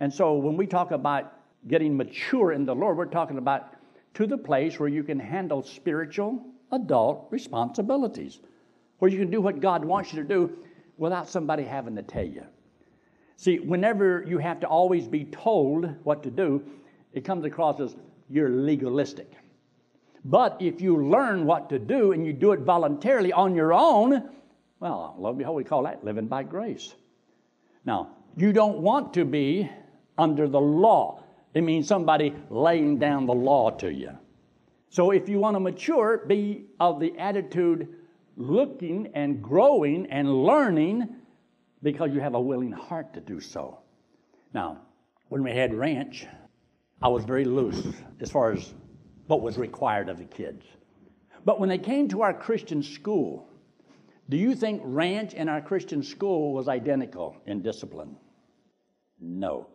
And 0.00 0.12
so 0.12 0.34
when 0.34 0.56
we 0.56 0.66
talk 0.66 0.90
about 0.90 1.32
getting 1.68 1.96
mature 1.96 2.52
in 2.52 2.64
the 2.64 2.74
Lord, 2.74 2.96
we're 2.96 3.06
talking 3.06 3.38
about 3.38 3.74
to 4.14 4.26
the 4.26 4.36
place 4.36 4.78
where 4.78 4.88
you 4.88 5.02
can 5.02 5.18
handle 5.18 5.62
spiritual 5.62 6.42
adult 6.72 7.26
responsibilities, 7.30 8.40
where 8.98 9.10
you 9.10 9.18
can 9.18 9.30
do 9.30 9.40
what 9.40 9.60
God 9.60 9.84
wants 9.84 10.12
you 10.12 10.22
to 10.22 10.28
do 10.28 10.56
without 10.96 11.28
somebody 11.28 11.64
having 11.64 11.96
to 11.96 12.02
tell 12.02 12.24
you. 12.24 12.44
See, 13.36 13.58
whenever 13.58 14.24
you 14.26 14.38
have 14.38 14.60
to 14.60 14.66
always 14.66 15.08
be 15.08 15.24
told 15.24 15.94
what 16.04 16.22
to 16.22 16.30
do, 16.30 16.62
it 17.12 17.24
comes 17.24 17.44
across 17.44 17.80
as 17.80 17.96
you're 18.28 18.50
legalistic. 18.50 19.32
But 20.24 20.60
if 20.60 20.80
you 20.80 20.96
learn 20.96 21.46
what 21.46 21.70
to 21.70 21.78
do 21.78 22.12
and 22.12 22.26
you 22.26 22.32
do 22.32 22.52
it 22.52 22.60
voluntarily 22.60 23.32
on 23.32 23.54
your 23.54 23.72
own, 23.72 24.28
well, 24.78 25.14
lo 25.18 25.30
and 25.30 25.38
behold, 25.38 25.56
we 25.56 25.64
call 25.64 25.84
that 25.84 26.04
living 26.04 26.26
by 26.26 26.42
grace. 26.42 26.94
Now, 27.84 28.16
you 28.36 28.52
don't 28.52 28.78
want 28.78 29.14
to 29.14 29.24
be 29.24 29.70
under 30.18 30.46
the 30.46 30.60
law. 30.60 31.24
It 31.54 31.62
means 31.62 31.88
somebody 31.88 32.34
laying 32.50 32.98
down 32.98 33.26
the 33.26 33.34
law 33.34 33.70
to 33.70 33.92
you. 33.92 34.10
So 34.90 35.10
if 35.10 35.28
you 35.28 35.38
want 35.38 35.56
to 35.56 35.60
mature, 35.60 36.24
be 36.26 36.66
of 36.78 37.00
the 37.00 37.16
attitude 37.18 37.88
looking 38.36 39.08
and 39.14 39.42
growing 39.42 40.06
and 40.06 40.44
learning 40.44 41.08
because 41.82 42.10
you 42.12 42.20
have 42.20 42.34
a 42.34 42.40
willing 42.40 42.72
heart 42.72 43.14
to 43.14 43.20
do 43.20 43.40
so. 43.40 43.78
Now, 44.52 44.78
when 45.28 45.42
we 45.42 45.52
had 45.52 45.74
ranch, 45.74 46.26
I 47.00 47.08
was 47.08 47.24
very 47.24 47.44
loose 47.44 47.86
as 48.20 48.30
far 48.30 48.52
as 48.52 48.74
what 49.30 49.42
was 49.42 49.56
required 49.56 50.08
of 50.08 50.18
the 50.18 50.24
kids. 50.24 50.66
But 51.44 51.60
when 51.60 51.68
they 51.68 51.78
came 51.78 52.08
to 52.08 52.22
our 52.22 52.34
Christian 52.34 52.82
school, 52.82 53.48
do 54.28 54.36
you 54.36 54.56
think 54.56 54.82
ranch 54.84 55.34
and 55.36 55.48
our 55.48 55.60
Christian 55.60 56.02
school 56.02 56.52
was 56.52 56.66
identical 56.66 57.36
in 57.46 57.62
discipline? 57.62 58.16
No. 59.20 59.68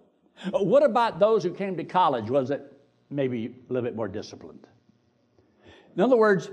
Uh, 0.48 0.60
what 0.60 0.84
about 0.84 1.20
those 1.20 1.42
who 1.42 1.54
came 1.54 1.78
to 1.78 1.86
college? 1.86 2.30
Was 2.30 2.52
it 2.52 2.70
maybe 3.10 3.56
a 3.70 3.74
little 3.74 3.88
bit 3.88 3.96
more 3.96 4.10
disciplined? 4.10 4.68
In 5.96 6.02
other 6.02 6.18
words, 6.18 6.50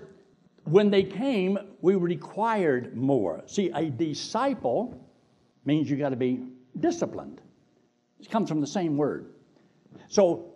when 0.62 0.88
they 0.88 1.02
came, 1.02 1.58
we 1.80 1.96
required 1.96 2.96
more. 2.96 3.42
See, 3.46 3.72
a 3.74 3.90
disciple 3.90 5.04
means 5.64 5.90
you 5.90 5.96
got 5.96 6.10
to 6.10 6.16
be 6.16 6.44
disciplined. 6.78 7.40
It 8.20 8.30
comes 8.30 8.48
from 8.48 8.60
the 8.60 8.66
same 8.66 8.96
word. 8.96 9.32
So, 10.06 10.51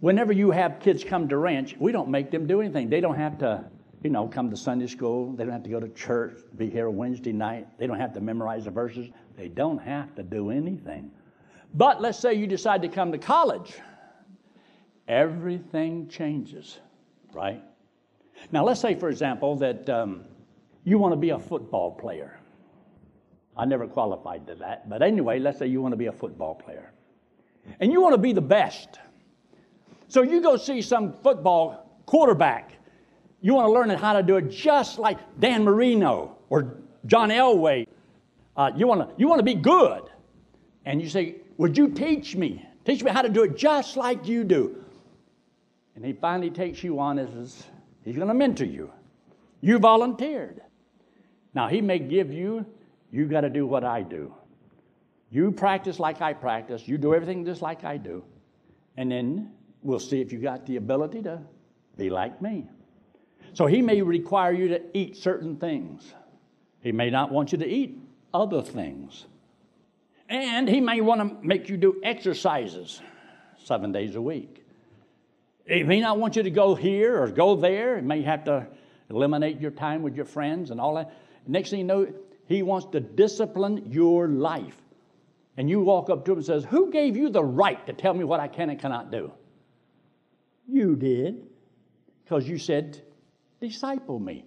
whenever 0.00 0.32
you 0.32 0.50
have 0.50 0.80
kids 0.80 1.04
come 1.04 1.28
to 1.28 1.36
ranch, 1.36 1.76
we 1.78 1.92
don't 1.92 2.08
make 2.08 2.30
them 2.30 2.46
do 2.46 2.60
anything. 2.60 2.90
They 2.90 3.00
don't 3.00 3.16
have 3.16 3.38
to, 3.38 3.64
you 4.02 4.10
know, 4.10 4.26
come 4.26 4.50
to 4.50 4.56
Sunday 4.56 4.86
school. 4.86 5.32
They 5.32 5.44
don't 5.44 5.52
have 5.52 5.62
to 5.62 5.70
go 5.70 5.80
to 5.80 5.88
church, 5.90 6.38
be 6.56 6.68
here 6.68 6.90
Wednesday 6.90 7.32
night. 7.32 7.68
They 7.78 7.86
don't 7.86 8.00
have 8.00 8.12
to 8.14 8.20
memorize 8.20 8.64
the 8.64 8.70
verses. 8.70 9.08
They 9.36 9.48
don't 9.48 9.78
have 9.78 10.14
to 10.16 10.22
do 10.22 10.50
anything. 10.50 11.10
But 11.74 12.00
let's 12.00 12.18
say 12.18 12.34
you 12.34 12.46
decide 12.46 12.82
to 12.82 12.88
come 12.88 13.12
to 13.12 13.18
college, 13.18 13.74
everything 15.06 16.08
changes, 16.08 16.80
right? 17.32 17.62
Now, 18.50 18.64
let's 18.64 18.80
say, 18.80 18.94
for 18.94 19.08
example, 19.08 19.56
that 19.56 19.88
um, 19.88 20.24
you 20.84 20.98
want 20.98 21.12
to 21.12 21.16
be 21.16 21.30
a 21.30 21.38
football 21.38 21.92
player. 21.92 22.38
I 23.56 23.66
never 23.66 23.86
qualified 23.86 24.46
to 24.46 24.54
that, 24.56 24.88
but 24.88 25.02
anyway, 25.02 25.38
let's 25.38 25.58
say 25.58 25.66
you 25.66 25.82
want 25.82 25.92
to 25.92 25.96
be 25.96 26.06
a 26.06 26.12
football 26.12 26.54
player. 26.54 26.92
And 27.78 27.92
you 27.92 28.00
want 28.00 28.14
to 28.14 28.18
be 28.18 28.32
the 28.32 28.40
best. 28.40 28.98
So 30.10 30.22
you 30.22 30.40
go 30.40 30.56
see 30.56 30.82
some 30.82 31.12
football 31.12 32.02
quarterback. 32.04 32.72
You 33.40 33.54
want 33.54 33.68
to 33.68 33.72
learn 33.72 33.90
how 33.90 34.12
to 34.12 34.24
do 34.24 34.36
it 34.36 34.50
just 34.50 34.98
like 34.98 35.18
Dan 35.38 35.62
Marino 35.62 36.36
or 36.48 36.78
John 37.06 37.30
Elway. 37.30 37.86
Uh, 38.56 38.72
you, 38.76 38.88
want 38.88 39.08
to, 39.08 39.14
you 39.16 39.28
want 39.28 39.38
to 39.38 39.44
be 39.44 39.54
good. 39.54 40.02
And 40.84 41.00
you 41.00 41.08
say, 41.08 41.36
Would 41.58 41.78
you 41.78 41.88
teach 41.90 42.34
me? 42.34 42.66
Teach 42.84 43.04
me 43.04 43.12
how 43.12 43.22
to 43.22 43.28
do 43.28 43.44
it 43.44 43.56
just 43.56 43.96
like 43.96 44.26
you 44.26 44.42
do. 44.42 44.84
And 45.94 46.04
he 46.04 46.12
finally 46.12 46.50
takes 46.50 46.82
you 46.82 46.98
on 46.98 47.18
as 47.18 47.64
He's 48.04 48.16
going 48.16 48.28
to 48.28 48.34
mentor 48.34 48.64
you. 48.64 48.90
You 49.60 49.78
volunteered. 49.78 50.60
Now, 51.54 51.68
He 51.68 51.80
may 51.80 52.00
give 52.00 52.32
you, 52.32 52.66
you 53.12 53.26
got 53.26 53.42
to 53.42 53.50
do 53.50 53.64
what 53.64 53.84
I 53.84 54.02
do. 54.02 54.34
You 55.30 55.52
practice 55.52 56.00
like 56.00 56.20
I 56.20 56.32
practice, 56.32 56.88
you 56.88 56.98
do 56.98 57.14
everything 57.14 57.44
just 57.44 57.62
like 57.62 57.84
I 57.84 57.96
do. 57.96 58.24
And 58.96 59.12
then 59.12 59.52
we'll 59.82 60.00
see 60.00 60.20
if 60.20 60.32
you 60.32 60.38
got 60.38 60.66
the 60.66 60.76
ability 60.76 61.22
to 61.22 61.40
be 61.96 62.10
like 62.10 62.40
me. 62.40 62.66
So 63.52 63.66
He 63.66 63.82
may 63.82 64.02
require 64.02 64.52
you 64.52 64.68
to 64.68 64.80
eat 64.96 65.16
certain 65.16 65.56
things, 65.56 66.14
He 66.80 66.92
may 66.92 67.10
not 67.10 67.30
want 67.30 67.52
you 67.52 67.58
to 67.58 67.66
eat 67.66 67.98
other 68.32 68.62
things. 68.62 69.26
And 70.28 70.68
He 70.68 70.80
may 70.80 71.00
want 71.00 71.20
to 71.20 71.46
make 71.46 71.68
you 71.68 71.76
do 71.76 72.00
exercises 72.04 73.00
seven 73.64 73.90
days 73.92 74.14
a 74.14 74.22
week. 74.22 74.64
He 75.66 75.82
may 75.82 76.00
not 76.00 76.18
want 76.18 76.36
you 76.36 76.42
to 76.42 76.50
go 76.50 76.74
here 76.74 77.20
or 77.22 77.28
go 77.28 77.56
there. 77.56 77.96
He 77.96 78.02
may 78.02 78.22
have 78.22 78.44
to 78.44 78.66
eliminate 79.08 79.60
your 79.60 79.70
time 79.70 80.02
with 80.02 80.16
your 80.16 80.24
friends 80.24 80.70
and 80.70 80.80
all 80.80 80.94
that. 80.94 81.12
Next 81.46 81.70
thing 81.70 81.80
you 81.80 81.84
know, 81.84 82.12
he 82.46 82.62
wants 82.62 82.86
to 82.92 83.00
discipline 83.00 83.90
your 83.90 84.28
life. 84.28 84.76
And 85.56 85.68
you 85.68 85.80
walk 85.80 86.10
up 86.10 86.24
to 86.24 86.32
him 86.32 86.38
and 86.38 86.46
says, 86.46 86.64
Who 86.64 86.90
gave 86.90 87.16
you 87.16 87.28
the 87.28 87.44
right 87.44 87.84
to 87.86 87.92
tell 87.92 88.14
me 88.14 88.24
what 88.24 88.40
I 88.40 88.48
can 88.48 88.70
and 88.70 88.80
cannot 88.80 89.10
do? 89.10 89.32
You 90.70 90.96
did. 90.96 91.46
Because 92.24 92.48
you 92.48 92.58
said, 92.58 93.02
Disciple 93.60 94.18
me, 94.18 94.44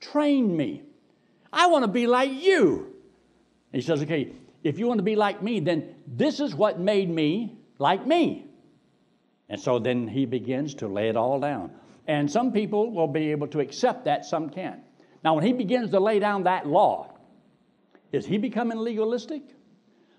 train 0.00 0.56
me. 0.56 0.82
I 1.52 1.66
want 1.66 1.84
to 1.84 1.90
be 1.90 2.06
like 2.06 2.30
you. 2.30 2.94
he 3.72 3.80
says, 3.80 4.02
Okay, 4.02 4.32
if 4.62 4.78
you 4.78 4.86
want 4.86 4.98
to 4.98 5.04
be 5.04 5.16
like 5.16 5.42
me, 5.42 5.60
then 5.60 5.94
this 6.06 6.40
is 6.40 6.54
what 6.54 6.78
made 6.78 7.10
me 7.10 7.58
like 7.78 8.06
me. 8.06 8.46
And 9.48 9.60
so 9.60 9.78
then 9.78 10.06
he 10.06 10.26
begins 10.26 10.74
to 10.76 10.88
lay 10.88 11.08
it 11.08 11.16
all 11.16 11.40
down. 11.40 11.72
And 12.06 12.30
some 12.30 12.52
people 12.52 12.90
will 12.92 13.08
be 13.08 13.32
able 13.32 13.48
to 13.48 13.60
accept 13.60 14.04
that, 14.04 14.24
some 14.24 14.50
can't. 14.50 14.80
Now, 15.24 15.34
when 15.34 15.44
he 15.44 15.52
begins 15.52 15.90
to 15.90 16.00
lay 16.00 16.18
down 16.18 16.44
that 16.44 16.66
law, 16.66 17.12
is 18.12 18.24
he 18.24 18.38
becoming 18.38 18.78
legalistic? 18.78 19.42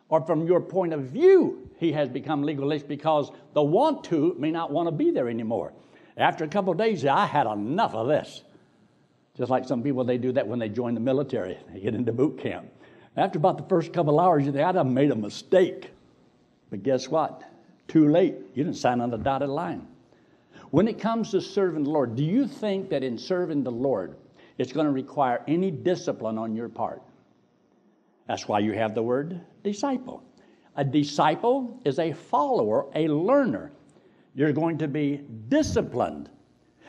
Or 0.10 0.22
from 0.22 0.46
your 0.48 0.60
point 0.60 0.94
of 0.94 1.04
view, 1.04 1.70
he 1.78 1.92
has 1.94 2.10
become 2.10 2.44
legalistic 2.44 2.90
because 2.90 3.32
the 3.54 3.62
want 3.62 4.04
to 4.06 4.36
may 4.40 4.52
not 4.52 4.72
want 4.72 4.88
to 4.88 4.92
be 4.92 5.12
there 5.12 5.30
anymore. 5.30 5.72
After 6.18 6.44
a 6.44 6.48
couple 6.48 6.72
of 6.72 6.78
days, 6.78 7.06
I 7.06 7.26
had 7.26 7.48
enough 7.48 7.94
of 7.94 8.08
this. 8.08 8.44
Just 9.38 9.50
like 9.50 9.66
some 9.66 9.84
people, 9.84 10.04
they 10.04 10.18
do 10.18 10.34
that 10.34 10.48
when 10.48 10.60
they 10.60 10.68
join 10.68 10.96
the 10.96 11.00
military, 11.00 11.58
they 11.72 11.80
get 11.80 11.96
into 11.96 12.12
boot 12.12 12.40
camp. 12.40 12.68
After 13.16 13.38
about 13.38 13.58
the 13.58 13.64
first 13.64 13.94
couple 13.94 14.20
hours, 14.20 14.46
you 14.46 14.52
think, 14.52 14.64
have 14.64 14.86
made 14.86 15.12
a 15.12 15.16
mistake. 15.16 15.92
But 16.70 16.84
guess 16.84 17.08
what? 17.08 17.44
Too 17.88 18.10
late. 18.10 18.36
You 18.54 18.64
didn't 18.64 18.78
sign 18.78 19.02
on 19.02 19.10
the 19.12 19.18
dotted 19.18 19.50
line. 19.50 19.88
When 20.72 20.88
it 20.88 21.00
comes 21.00 21.32
to 21.32 21.42
serving 21.42 21.84
the 21.84 21.90
Lord, 21.90 22.16
do 22.16 22.24
you 22.24 22.48
think 22.48 22.90
that 22.90 23.04
in 23.04 23.18
serving 23.18 23.64
the 23.64 23.72
Lord, 23.72 24.18
it's 24.58 24.72
going 24.72 24.86
to 24.86 24.92
require 24.92 25.44
any 25.48 25.72
discipline 25.72 26.38
on 26.38 26.56
your 26.56 26.70
part? 26.70 27.02
That's 28.30 28.48
why 28.48 28.60
you 28.60 28.74
have 28.74 28.94
the 28.94 29.02
word 29.02 29.42
disciple. 29.64 30.24
A 30.76 30.84
disciple 30.84 31.82
is 31.84 31.98
a 31.98 32.14
follower, 32.14 32.86
a 32.94 33.08
learner. 33.08 33.72
You're 34.36 34.54
going 34.54 34.78
to 34.78 34.88
be 34.88 35.24
disciplined, 35.48 36.30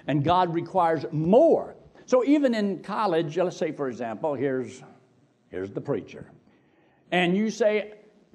and 0.07 0.23
God 0.23 0.53
requires 0.53 1.07
more. 1.13 1.77
So 2.05 2.27
even 2.27 2.55
in 2.55 2.83
college, 2.83 3.39
let's 3.39 3.57
say, 3.57 3.73
for 3.73 3.89
example, 3.89 4.35
here's, 4.35 4.83
here's 5.49 5.71
the 5.71 5.81
preacher. 5.81 6.31
And 7.11 7.35
you 7.35 7.51
say, 7.51 7.95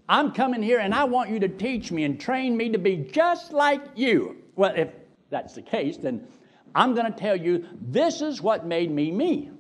I'm 0.10 0.32
coming 0.32 0.64
here 0.64 0.80
and 0.80 0.92
I 0.92 1.04
want 1.04 1.30
you 1.30 1.40
to 1.42 1.48
teach 1.48 1.92
me 1.92 2.06
and 2.06 2.20
train 2.20 2.58
me 2.58 2.70
to 2.70 2.80
be 2.80 2.98
just 2.98 3.54
like 3.54 3.84
you. 3.94 4.38
Well, 4.56 4.74
if 4.76 4.90
that's 5.30 5.54
the 5.54 5.62
case, 5.62 5.98
then 5.98 6.28
I'm 6.74 6.96
going 6.96 7.14
to 7.14 7.18
tell 7.18 7.36
you 7.36 7.68
this 7.80 8.24
is 8.24 8.42
what 8.42 8.66
made 8.66 8.90
me 8.90 9.12
me. 9.12 9.52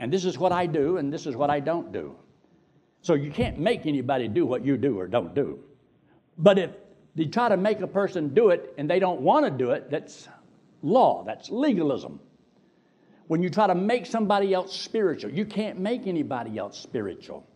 And 0.00 0.12
this 0.12 0.24
is 0.24 0.38
what 0.38 0.50
I 0.50 0.66
do 0.66 0.96
and 0.96 1.12
this 1.12 1.26
is 1.26 1.36
what 1.36 1.48
I 1.48 1.60
don't 1.60 1.92
do. 1.92 2.16
So 3.02 3.14
you 3.14 3.30
can't 3.30 3.58
make 3.58 3.84
anybody 3.84 4.28
do 4.28 4.46
what 4.46 4.64
you 4.64 4.76
do 4.76 4.98
or 4.98 5.08
don't 5.08 5.34
do. 5.34 5.58
But 6.38 6.58
if 6.58 6.70
you 7.14 7.28
try 7.28 7.48
to 7.48 7.56
make 7.56 7.80
a 7.80 7.86
person 7.86 8.32
do 8.32 8.50
it 8.50 8.74
and 8.78 8.88
they 8.88 9.00
don't 9.00 9.20
want 9.20 9.44
to 9.44 9.50
do 9.50 9.72
it, 9.72 9.90
that's 9.90 10.28
law, 10.82 11.24
that's 11.24 11.50
legalism. 11.50 12.20
When 13.26 13.42
you 13.42 13.50
try 13.50 13.66
to 13.66 13.74
make 13.74 14.06
somebody 14.06 14.54
else 14.54 14.78
spiritual, 14.78 15.32
you 15.32 15.44
can't 15.44 15.78
make 15.78 16.06
anybody 16.06 16.58
else 16.58 16.78
spiritual. 16.78 17.46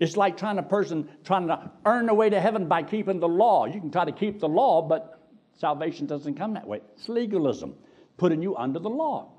It's 0.00 0.16
like 0.16 0.36
trying 0.36 0.58
a 0.58 0.62
person 0.62 1.08
trying 1.24 1.46
to 1.46 1.70
earn 1.84 2.06
the 2.06 2.14
way 2.14 2.28
to 2.28 2.40
heaven 2.40 2.66
by 2.66 2.82
keeping 2.82 3.20
the 3.20 3.28
law. 3.28 3.66
You 3.66 3.80
can 3.80 3.90
try 3.90 4.04
to 4.04 4.12
keep 4.12 4.40
the 4.40 4.48
law, 4.48 4.82
but 4.82 5.20
salvation 5.58 6.06
doesn't 6.06 6.34
come 6.34 6.54
that 6.54 6.66
way. 6.66 6.80
It's 6.96 7.08
legalism, 7.08 7.74
putting 8.16 8.42
you 8.42 8.56
under 8.56 8.78
the 8.78 8.90
law. 8.90 9.32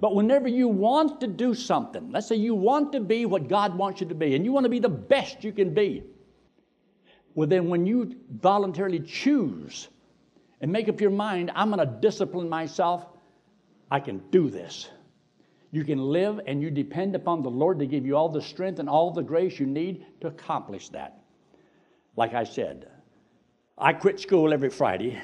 But 0.00 0.14
whenever 0.14 0.48
you 0.48 0.68
want 0.68 1.20
to 1.20 1.26
do 1.26 1.54
something, 1.54 2.10
let's 2.10 2.26
say 2.26 2.36
you 2.36 2.54
want 2.54 2.92
to 2.92 3.00
be 3.00 3.26
what 3.26 3.48
God 3.48 3.76
wants 3.76 4.00
you 4.00 4.08
to 4.08 4.14
be, 4.14 4.34
and 4.34 4.44
you 4.44 4.52
want 4.52 4.64
to 4.64 4.70
be 4.70 4.78
the 4.80 4.88
best 4.88 5.44
you 5.44 5.52
can 5.52 5.72
be, 5.72 6.02
well, 7.34 7.48
then 7.48 7.68
when 7.68 7.86
you 7.86 8.14
voluntarily 8.30 9.00
choose 9.00 9.88
and 10.60 10.70
make 10.70 10.88
up 10.88 11.00
your 11.00 11.10
mind, 11.10 11.50
I'm 11.54 11.70
going 11.70 11.86
to 11.86 12.00
discipline 12.00 12.48
myself, 12.48 13.06
I 13.90 14.00
can 14.00 14.18
do 14.30 14.50
this. 14.50 14.88
You 15.72 15.84
can 15.84 15.98
live 15.98 16.40
and 16.46 16.62
you 16.62 16.70
depend 16.70 17.16
upon 17.16 17.42
the 17.42 17.50
Lord 17.50 17.80
to 17.80 17.86
give 17.86 18.06
you 18.06 18.16
all 18.16 18.28
the 18.28 18.40
strength 18.40 18.78
and 18.78 18.88
all 18.88 19.10
the 19.10 19.22
grace 19.22 19.58
you 19.58 19.66
need 19.66 20.06
to 20.20 20.28
accomplish 20.28 20.88
that. 20.90 21.24
Like 22.16 22.32
I 22.32 22.44
said, 22.44 22.88
I 23.76 23.92
quit 23.92 24.20
school 24.20 24.52
every 24.52 24.70
Friday. 24.70 25.20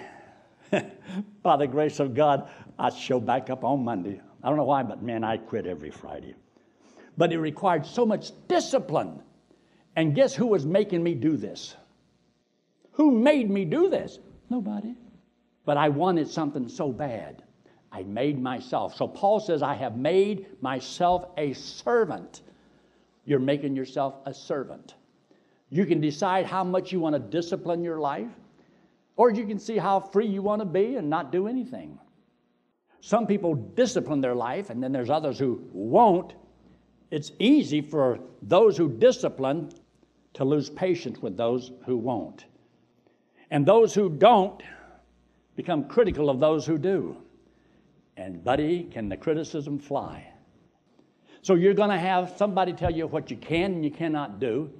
By 1.42 1.56
the 1.56 1.68
grace 1.68 2.00
of 2.00 2.14
God, 2.14 2.50
I 2.78 2.90
show 2.90 3.20
back 3.20 3.48
up 3.48 3.62
on 3.62 3.84
Monday. 3.84 4.20
I 4.42 4.48
don't 4.48 4.56
know 4.56 4.64
why, 4.64 4.82
but 4.82 5.02
man, 5.02 5.24
I 5.24 5.36
quit 5.36 5.66
every 5.66 5.90
Friday. 5.90 6.34
But 7.16 7.32
it 7.32 7.38
required 7.38 7.84
so 7.84 8.06
much 8.06 8.32
discipline. 8.48 9.22
And 9.96 10.14
guess 10.14 10.34
who 10.34 10.46
was 10.46 10.64
making 10.64 11.02
me 11.02 11.14
do 11.14 11.36
this? 11.36 11.76
Who 12.92 13.10
made 13.10 13.50
me 13.50 13.64
do 13.64 13.90
this? 13.90 14.18
Nobody. 14.48 14.94
But 15.64 15.76
I 15.76 15.88
wanted 15.88 16.28
something 16.28 16.68
so 16.68 16.90
bad. 16.90 17.42
I 17.92 18.02
made 18.04 18.40
myself. 18.40 18.96
So 18.96 19.08
Paul 19.08 19.40
says, 19.40 19.62
I 19.62 19.74
have 19.74 19.96
made 19.96 20.46
myself 20.62 21.26
a 21.36 21.52
servant. 21.52 22.42
You're 23.24 23.40
making 23.40 23.76
yourself 23.76 24.14
a 24.26 24.32
servant. 24.32 24.94
You 25.70 25.86
can 25.86 26.00
decide 26.00 26.46
how 26.46 26.64
much 26.64 26.92
you 26.92 27.00
want 27.00 27.14
to 27.14 27.20
discipline 27.20 27.82
your 27.82 28.00
life, 28.00 28.30
or 29.16 29.30
you 29.30 29.46
can 29.46 29.58
see 29.58 29.76
how 29.76 30.00
free 30.00 30.26
you 30.26 30.42
want 30.42 30.60
to 30.60 30.66
be 30.66 30.96
and 30.96 31.10
not 31.10 31.30
do 31.30 31.46
anything. 31.46 31.98
Some 33.00 33.26
people 33.26 33.54
discipline 33.54 34.20
their 34.20 34.34
life, 34.34 34.70
and 34.70 34.82
then 34.82 34.92
there's 34.92 35.10
others 35.10 35.38
who 35.38 35.62
won't. 35.72 36.34
It's 37.10 37.32
easy 37.38 37.80
for 37.80 38.20
those 38.42 38.76
who 38.76 38.88
discipline 38.88 39.70
to 40.34 40.44
lose 40.44 40.70
patience 40.70 41.20
with 41.20 41.36
those 41.36 41.72
who 41.86 41.96
won't. 41.96 42.44
And 43.50 43.66
those 43.66 43.94
who 43.94 44.10
don't 44.10 44.62
become 45.56 45.88
critical 45.88 46.30
of 46.30 46.40
those 46.40 46.64
who 46.66 46.78
do. 46.78 47.16
And, 48.16 48.44
buddy, 48.44 48.84
can 48.84 49.08
the 49.08 49.16
criticism 49.16 49.78
fly? 49.78 50.26
So 51.42 51.54
you're 51.54 51.74
going 51.74 51.90
to 51.90 51.98
have 51.98 52.34
somebody 52.36 52.72
tell 52.72 52.90
you 52.90 53.06
what 53.06 53.30
you 53.30 53.36
can 53.36 53.72
and 53.72 53.84
you 53.84 53.90
cannot 53.90 54.40
do, 54.40 54.70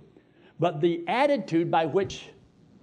but 0.58 0.80
the 0.80 1.02
attitude 1.08 1.70
by 1.70 1.86
which 1.86 2.28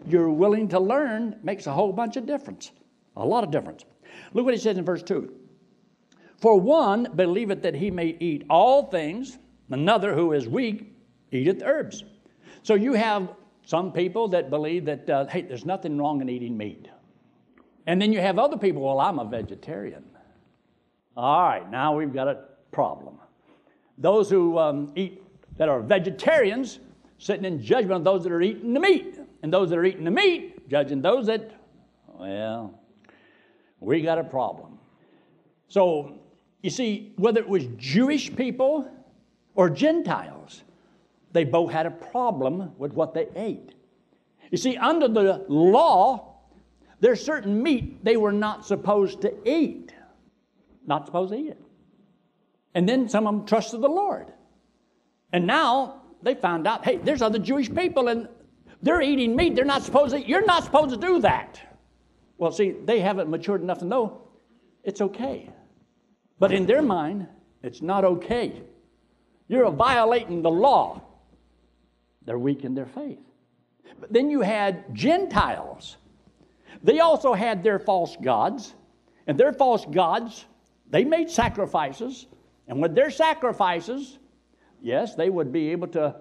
you're 0.08 0.32
willing 0.32 0.68
to 0.70 0.80
learn 0.80 1.40
makes 1.44 1.68
a 1.68 1.72
whole 1.72 1.94
bunch 1.94 2.18
of 2.18 2.26
difference, 2.26 2.72
a 3.16 3.26
lot 3.26 3.44
of 3.44 3.52
difference. 3.52 3.86
Look 4.34 4.46
what 4.46 4.54
he 4.54 4.60
says 4.60 4.78
in 4.78 4.86
verse 4.86 5.04
2. 5.04 5.34
For 6.38 6.60
one 6.60 7.10
believeth 7.16 7.64
that 7.64 7.76
he 7.76 7.90
may 7.90 8.16
eat 8.20 8.46
all 8.50 8.86
things, 8.86 9.38
another 9.70 10.14
who 10.14 10.34
is 10.34 10.48
weak 10.48 10.94
eateth 11.32 11.62
herbs. 11.64 12.04
So 12.64 12.76
you 12.76 12.94
have 12.94 13.30
some 13.66 13.92
people 13.92 14.28
that 14.30 14.50
believe 14.50 14.86
that, 14.86 15.10
uh, 15.10 15.26
hey, 15.26 15.42
there's 15.42 15.66
nothing 15.66 15.98
wrong 15.98 16.22
in 16.22 16.30
eating 16.30 16.56
meat. 16.56 16.88
And 17.86 18.02
then 18.02 18.14
you 18.14 18.20
have 18.20 18.38
other 18.38 18.58
people, 18.58 18.82
well, 18.82 19.00
I'm 19.00 19.20
a 19.20 19.26
vegetarian. 19.26 20.04
All 21.16 21.42
right, 21.42 21.70
now 21.70 21.96
we've 21.96 22.14
got 22.14 22.28
a 22.28 22.46
problem. 22.72 23.18
Those 23.98 24.30
who 24.30 24.60
um, 24.60 24.92
eat, 24.96 25.24
that 25.58 25.70
are 25.70 25.82
vegetarians, 25.82 26.80
sitting 27.18 27.46
in 27.46 27.62
judgment 27.62 27.94
of 27.94 28.04
those 28.04 28.24
that 28.24 28.32
are 28.32 28.42
eating 28.42 28.74
the 28.74 28.80
meat. 28.80 29.20
And 29.42 29.52
those 29.52 29.70
that 29.70 29.78
are 29.78 29.86
eating 29.86 30.04
the 30.04 30.12
meat, 30.12 30.70
judging 30.70 31.02
those 31.02 31.28
that, 31.28 31.52
well, 32.08 32.80
we 33.80 34.02
got 34.02 34.18
a 34.18 34.24
problem. 34.24 34.80
So, 35.68 36.20
you 36.62 36.70
see, 36.70 37.14
whether 37.18 37.40
it 37.40 37.48
was 37.48 37.66
Jewish 37.78 38.36
people 38.36 38.90
or 39.56 39.70
Gentiles, 39.70 40.64
they 41.34 41.44
both 41.44 41.72
had 41.72 41.86
a 41.86 41.92
problem 41.92 42.72
with 42.78 42.94
what 42.94 43.14
they 43.14 43.28
ate. 43.36 43.74
You 44.52 44.58
see, 44.58 44.78
under 44.78 45.08
the 45.08 45.46
law, 45.48 46.38
there's 47.00 47.24
certain 47.24 47.62
meat 47.62 48.04
they 48.04 48.18
were 48.18 48.32
not 48.32 48.66
supposed 48.66 49.22
to 49.22 49.34
eat. 49.50 49.94
Not 50.86 51.06
supposed 51.06 51.34
to 51.34 51.40
eat 51.40 51.50
it. 51.50 51.62
And 52.74 52.88
then 52.88 53.10
some 53.10 53.28
of 53.28 53.36
them 53.36 53.46
trusted 53.46 53.82
the 53.82 53.90
Lord. 53.90 54.32
And 55.34 55.46
now 55.46 56.02
they 56.22 56.34
found 56.34 56.68
out, 56.68 56.86
hey, 56.86 56.98
there's 56.98 57.22
other 57.22 57.40
Jewish 57.40 57.74
people 57.74 58.08
and 58.08 58.28
they're 58.82 59.02
eating 59.02 59.36
meat. 59.36 59.56
They're 59.56 59.66
not 59.66 59.84
supposed 59.84 60.14
to, 60.14 60.28
you're 60.28 60.46
not 60.46 60.64
supposed 60.64 60.92
to 60.92 60.98
do 60.98 61.20
that. 61.22 61.60
Well, 62.38 62.52
see, 62.52 62.72
they 62.72 63.00
haven't 63.00 63.30
matured 63.30 63.62
enough 63.62 63.80
to 63.80 63.86
know 63.86 64.22
it's 64.84 65.02
okay. 65.02 65.50
But 66.40 66.52
in 66.52 66.66
their 66.66 66.82
mind, 66.82 67.28
it's 67.64 67.82
not 67.82 68.06
okay. 68.06 68.62
You're 69.48 69.70
violating 69.72 70.42
the 70.42 70.52
law. 70.52 71.02
They're 72.26 72.38
weak 72.40 72.64
in 72.64 72.76
their 72.76 72.86
faith. 72.86 73.20
But 74.00 74.14
then 74.14 74.30
you 74.30 74.42
had 74.42 74.94
Gentiles. 74.94 75.98
They 76.84 77.00
also 77.00 77.34
had 77.34 77.64
their 77.64 77.80
false 77.80 78.16
gods. 78.22 78.74
And 79.26 79.38
their 79.38 79.52
false 79.52 79.86
gods, 79.86 80.46
they 80.90 81.04
made 81.04 81.30
sacrifices. 81.30 82.28
And 82.68 82.82
with 82.82 82.96
their 82.96 83.10
sacrifices, 83.10 84.20
yes, 84.82 85.16
they 85.16 85.30
would 85.30 85.52
be 85.52 85.72
able 85.72 85.88
to 85.90 86.16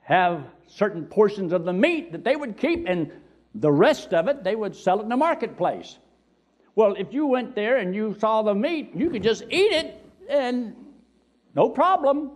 have 0.00 0.44
certain 0.66 1.04
portions 1.04 1.52
of 1.52 1.64
the 1.64 1.72
meat 1.72 2.12
that 2.12 2.24
they 2.24 2.36
would 2.36 2.56
keep, 2.56 2.86
and 2.88 3.10
the 3.54 3.70
rest 3.70 4.14
of 4.14 4.28
it 4.28 4.44
they 4.44 4.54
would 4.54 4.74
sell 4.74 5.00
it 5.00 5.04
in 5.04 5.08
the 5.08 5.16
marketplace. 5.16 5.98
Well, 6.74 6.94
if 6.98 7.12
you 7.12 7.26
went 7.26 7.54
there 7.54 7.76
and 7.76 7.94
you 7.94 8.16
saw 8.18 8.42
the 8.42 8.54
meat, 8.54 8.92
you 8.94 9.10
could 9.10 9.22
just 9.22 9.44
eat 9.50 9.72
it 9.72 10.04
and 10.28 10.74
no 11.54 11.68
problem. 11.68 12.32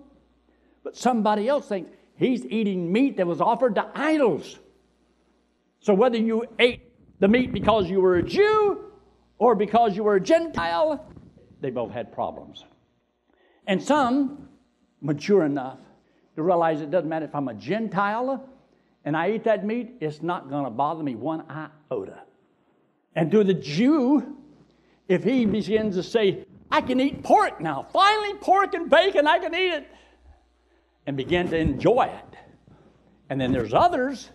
But 0.85 0.96
somebody 0.96 1.48
else 1.48 1.68
thinks 1.68 1.90
he's 2.16 2.44
eating 2.46 2.92
meat 2.92 3.16
that 3.16 3.26
was 3.26 3.40
offered 3.40 3.76
to 3.76 3.90
idols. 3.94 4.59
So 5.81 5.94
whether 5.94 6.18
you 6.18 6.44
ate 6.59 6.83
the 7.18 7.29
meat 7.29 7.52
because 7.52 7.88
you 7.88 8.00
were 8.00 8.16
a 8.16 8.22
Jew 8.22 8.85
or 9.38 9.55
because 9.55 9.96
you 9.96 10.05
were 10.05 10.16
a 10.16 10.20
Gentile, 10.20 11.07
they 11.61 11.70
both 11.70 11.92
had 11.92 12.12
problems. 12.12 12.64
And 13.66 13.83
some 13.83 14.48
mature 15.00 15.44
enough 15.44 15.79
to 16.35 16.42
realize 16.42 16.81
it 16.81 16.90
doesn't 16.90 17.09
matter 17.09 17.24
if 17.24 17.35
I'm 17.35 17.48
a 17.48 17.55
Gentile 17.55 18.46
and 19.06 19.16
I 19.16 19.30
eat 19.30 19.44
that 19.44 19.64
meat, 19.64 19.94
it's 20.00 20.20
not 20.20 20.50
going 20.50 20.64
to 20.64 20.70
bother 20.70 21.02
me 21.02 21.14
one 21.14 21.44
iota. 21.48 22.18
And 23.14 23.30
to 23.30 23.44
the 23.44 23.54
Jew, 23.54 24.36
if 25.06 25.22
he 25.22 25.46
begins 25.46 25.94
to 25.94 26.02
say, 26.02 26.44
I 26.72 26.80
can 26.80 27.00
eat 27.00 27.22
pork 27.22 27.60
now, 27.60 27.86
finally 27.92 28.34
pork 28.34 28.74
and 28.74 28.90
bacon, 28.90 29.28
I 29.28 29.38
can 29.38 29.54
eat 29.54 29.72
it, 29.74 29.88
and 31.06 31.16
begin 31.16 31.48
to 31.50 31.56
enjoy 31.56 32.10
it. 32.12 32.36
And 33.30 33.40
then 33.40 33.52
there's 33.52 33.72
others, 33.72 34.28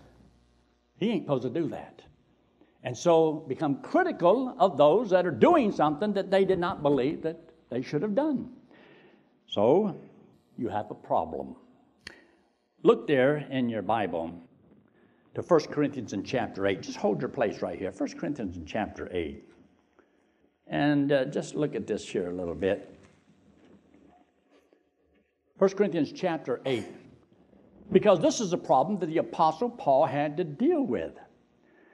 he 0.98 1.10
ain't 1.10 1.26
supposed 1.26 1.44
to 1.44 1.50
do 1.50 1.68
that. 1.68 2.02
And 2.84 2.98
so 2.98 3.44
become 3.50 3.82
critical 3.82 4.56
of 4.58 4.78
those 4.78 5.10
that 5.10 5.26
are 5.26 5.32
doing 5.32 5.74
something 5.74 6.14
that 6.14 6.32
they 6.32 6.46
did 6.46 6.60
not 6.60 6.82
believe 6.82 7.22
that 7.24 7.38
they 7.70 7.82
should 7.82 8.02
have 8.02 8.16
done. 8.16 8.50
So 9.48 10.00
you 10.58 10.70
have 10.70 10.90
a 10.92 10.96
problem. 10.96 11.58
Look 12.84 13.06
there 13.06 13.36
in 13.38 13.68
your 13.68 13.82
Bible 13.82 14.42
to 15.36 15.42
1 15.42 15.60
Corinthians 15.68 16.14
in 16.14 16.24
chapter 16.24 16.68
8. 16.68 16.82
Just 16.82 16.98
hold 16.98 17.22
your 17.22 17.30
place 17.30 17.62
right 17.62 17.78
here. 17.78 17.92
1 17.92 18.10
Corinthians 18.18 18.58
in 18.58 18.66
chapter 18.66 19.10
8. 19.12 19.44
And 20.68 21.12
uh, 21.12 21.26
just 21.26 21.56
look 21.56 21.76
at 21.76 21.88
this 21.88 22.08
here 22.08 22.30
a 22.30 22.34
little 22.34 22.56
bit. 22.56 22.94
1 25.58 25.70
Corinthians 25.72 26.12
chapter 26.12 26.62
8. 26.66 26.86
Because 27.92 28.20
this 28.20 28.40
is 28.40 28.54
a 28.54 28.58
problem 28.58 29.00
that 29.00 29.08
the 29.08 29.18
Apostle 29.18 29.70
Paul 29.70 30.06
had 30.06 30.38
to 30.38 30.44
deal 30.44 30.82
with. 30.82 31.14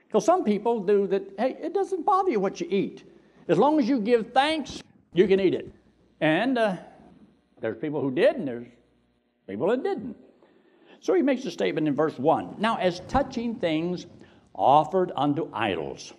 Because 0.08 0.26
some 0.26 0.44
people 0.44 0.80
do 0.80 1.06
that, 1.08 1.24
hey, 1.38 1.58
it 1.62 1.74
doesn't 1.74 2.06
bother 2.06 2.30
you 2.30 2.40
what 2.40 2.62
you 2.62 2.68
eat. 2.70 3.04
As 3.48 3.58
long 3.58 3.80
as 3.80 3.88
you 3.88 4.00
give 4.00 4.32
thanks, 4.32 4.82
you 5.14 5.28
can 5.28 5.40
eat 5.40 5.54
it. 5.54 5.72
And 6.22 6.58
uh, 6.58 6.78
there's 7.60 7.78
people 7.78 8.02
who 8.02 8.12
did, 8.12 8.36
and 8.36 8.48
there's 8.48 8.68
people 9.48 9.68
that 9.68 9.84
didn't. 9.84 10.16
So 11.00 11.14
he 11.14 11.22
makes 11.22 11.46
a 11.46 11.52
statement 11.52 11.88
in 11.88 11.96
verse 11.96 12.18
1 12.18 12.56
Now, 12.58 12.78
as 12.78 13.02
touching 13.08 13.56
things 13.56 14.06
offered 14.54 15.12
unto 15.16 15.50
idols, 15.54 16.14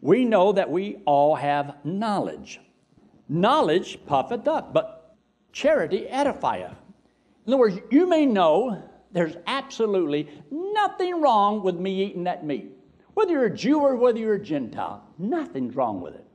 we 0.00 0.24
know 0.24 0.52
that 0.52 0.70
we 0.70 0.96
all 1.06 1.34
have 1.34 1.76
knowledge. 1.84 2.60
Knowledge 3.28 3.98
puffeth 4.04 4.46
up, 4.46 4.74
but 4.74 5.16
charity 5.52 6.06
edifieth. 6.10 6.76
In 7.46 7.52
other 7.52 7.58
words, 7.58 7.78
you 7.90 8.06
may 8.06 8.26
know 8.26 8.82
there's 9.12 9.36
absolutely 9.46 10.28
nothing 10.50 11.20
wrong 11.20 11.62
with 11.62 11.76
me 11.76 12.04
eating 12.04 12.24
that 12.24 12.44
meat. 12.44 12.70
Whether 13.14 13.32
you're 13.32 13.46
a 13.46 13.56
Jew 13.56 13.80
or 13.80 13.96
whether 13.96 14.18
you're 14.18 14.34
a 14.34 14.42
Gentile, 14.42 15.02
nothing's 15.18 15.76
wrong 15.76 16.00
with 16.00 16.14
it. 16.14 16.26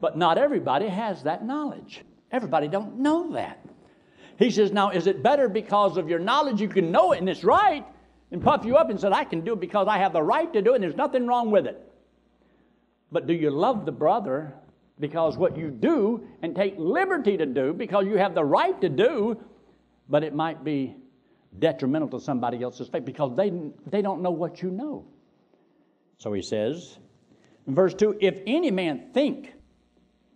But 0.00 0.18
not 0.18 0.38
everybody 0.38 0.88
has 0.88 1.22
that 1.22 1.44
knowledge. 1.44 2.02
Everybody 2.30 2.68
don't 2.68 2.98
know 2.98 3.32
that. 3.32 3.64
He 4.38 4.50
says, 4.50 4.72
Now, 4.72 4.90
is 4.90 5.06
it 5.06 5.22
better 5.22 5.48
because 5.48 5.96
of 5.96 6.08
your 6.08 6.20
knowledge 6.20 6.60
you 6.60 6.68
can 6.68 6.92
know 6.92 7.12
it 7.12 7.18
and 7.18 7.28
it's 7.28 7.44
right 7.44 7.84
and 8.30 8.42
puff 8.42 8.64
you 8.64 8.76
up 8.76 8.88
and 8.88 9.00
said, 9.00 9.12
I 9.12 9.24
can 9.24 9.40
do 9.40 9.54
it 9.54 9.60
because 9.60 9.88
I 9.88 9.98
have 9.98 10.12
the 10.12 10.22
right 10.22 10.52
to 10.52 10.62
do 10.62 10.72
it 10.72 10.76
and 10.76 10.84
there's 10.84 10.96
nothing 10.96 11.26
wrong 11.26 11.50
with 11.50 11.66
it? 11.66 11.84
But 13.10 13.26
do 13.26 13.32
you 13.32 13.50
love 13.50 13.84
the 13.84 13.92
brother 13.92 14.54
because 15.00 15.36
what 15.36 15.56
you 15.56 15.70
do 15.70 16.26
and 16.42 16.54
take 16.54 16.74
liberty 16.78 17.36
to 17.36 17.46
do 17.46 17.72
because 17.72 18.06
you 18.06 18.16
have 18.16 18.34
the 18.34 18.44
right 18.44 18.80
to 18.80 18.88
do, 18.88 19.42
but 20.08 20.22
it 20.22 20.34
might 20.34 20.62
be 20.62 20.96
detrimental 21.58 22.08
to 22.08 22.20
somebody 22.20 22.62
else's 22.62 22.88
faith 22.88 23.04
because 23.04 23.34
they, 23.34 23.52
they 23.86 24.02
don't 24.02 24.22
know 24.22 24.30
what 24.30 24.62
you 24.62 24.70
know. 24.70 25.04
So 26.18 26.32
he 26.32 26.42
says, 26.42 26.98
in 27.66 27.74
verse 27.74 27.94
2 27.94 28.18
if 28.20 28.40
any 28.46 28.70
man 28.70 29.10
think, 29.12 29.54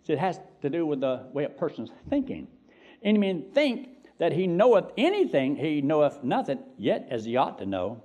it 0.07 0.19
has 0.19 0.39
to 0.61 0.69
do 0.69 0.85
with 0.85 0.99
the 0.99 1.27
way 1.31 1.45
a 1.45 1.49
person's 1.49 1.89
thinking. 2.09 2.47
Any 3.03 3.19
man 3.19 3.45
think 3.53 3.89
that 4.17 4.33
he 4.33 4.47
knoweth 4.47 4.91
anything, 4.97 5.55
he 5.55 5.81
knoweth 5.81 6.23
nothing, 6.23 6.59
yet 6.77 7.07
as 7.09 7.25
he 7.25 7.35
ought 7.35 7.57
to 7.59 7.65
know. 7.65 8.01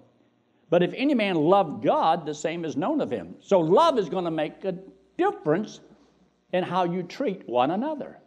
But 0.70 0.82
if 0.82 0.92
any 0.94 1.14
man 1.14 1.36
love 1.36 1.82
God, 1.82 2.26
the 2.26 2.34
same 2.34 2.64
is 2.64 2.76
known 2.76 3.00
of 3.00 3.10
him. 3.10 3.36
So 3.40 3.60
love 3.60 3.98
is 3.98 4.08
going 4.08 4.24
to 4.24 4.30
make 4.30 4.64
a 4.64 4.74
difference 5.16 5.80
in 6.52 6.64
how 6.64 6.84
you 6.84 7.02
treat 7.02 7.48
one 7.48 7.70
another. 7.70 8.18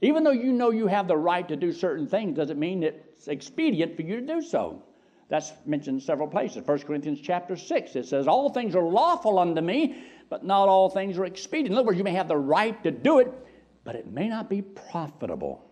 Even 0.00 0.22
though 0.22 0.30
you 0.30 0.52
know 0.52 0.70
you 0.70 0.86
have 0.86 1.08
the 1.08 1.16
right 1.16 1.46
to 1.48 1.56
do 1.56 1.72
certain 1.72 2.06
things, 2.06 2.36
doesn't 2.36 2.58
mean 2.58 2.82
it's 2.82 3.28
expedient 3.28 3.96
for 3.96 4.02
you 4.02 4.20
to 4.20 4.26
do 4.26 4.42
so. 4.42 4.82
That's 5.28 5.52
mentioned 5.66 6.02
several 6.02 6.28
places. 6.28 6.66
1 6.66 6.78
Corinthians 6.80 7.20
chapter 7.20 7.56
6, 7.56 7.96
it 7.96 8.06
says, 8.06 8.26
All 8.26 8.48
things 8.48 8.74
are 8.74 8.82
lawful 8.82 9.38
unto 9.38 9.60
me, 9.60 10.02
but 10.30 10.44
not 10.44 10.68
all 10.68 10.88
things 10.88 11.18
are 11.18 11.24
expedient. 11.24 11.72
In 11.72 11.78
other 11.78 11.86
words, 11.86 11.98
you 11.98 12.04
may 12.04 12.12
have 12.12 12.28
the 12.28 12.36
right 12.36 12.82
to 12.82 12.90
do 12.90 13.18
it, 13.18 13.32
but 13.84 13.94
it 13.94 14.10
may 14.10 14.28
not 14.28 14.48
be 14.48 14.62
profitable. 14.62 15.67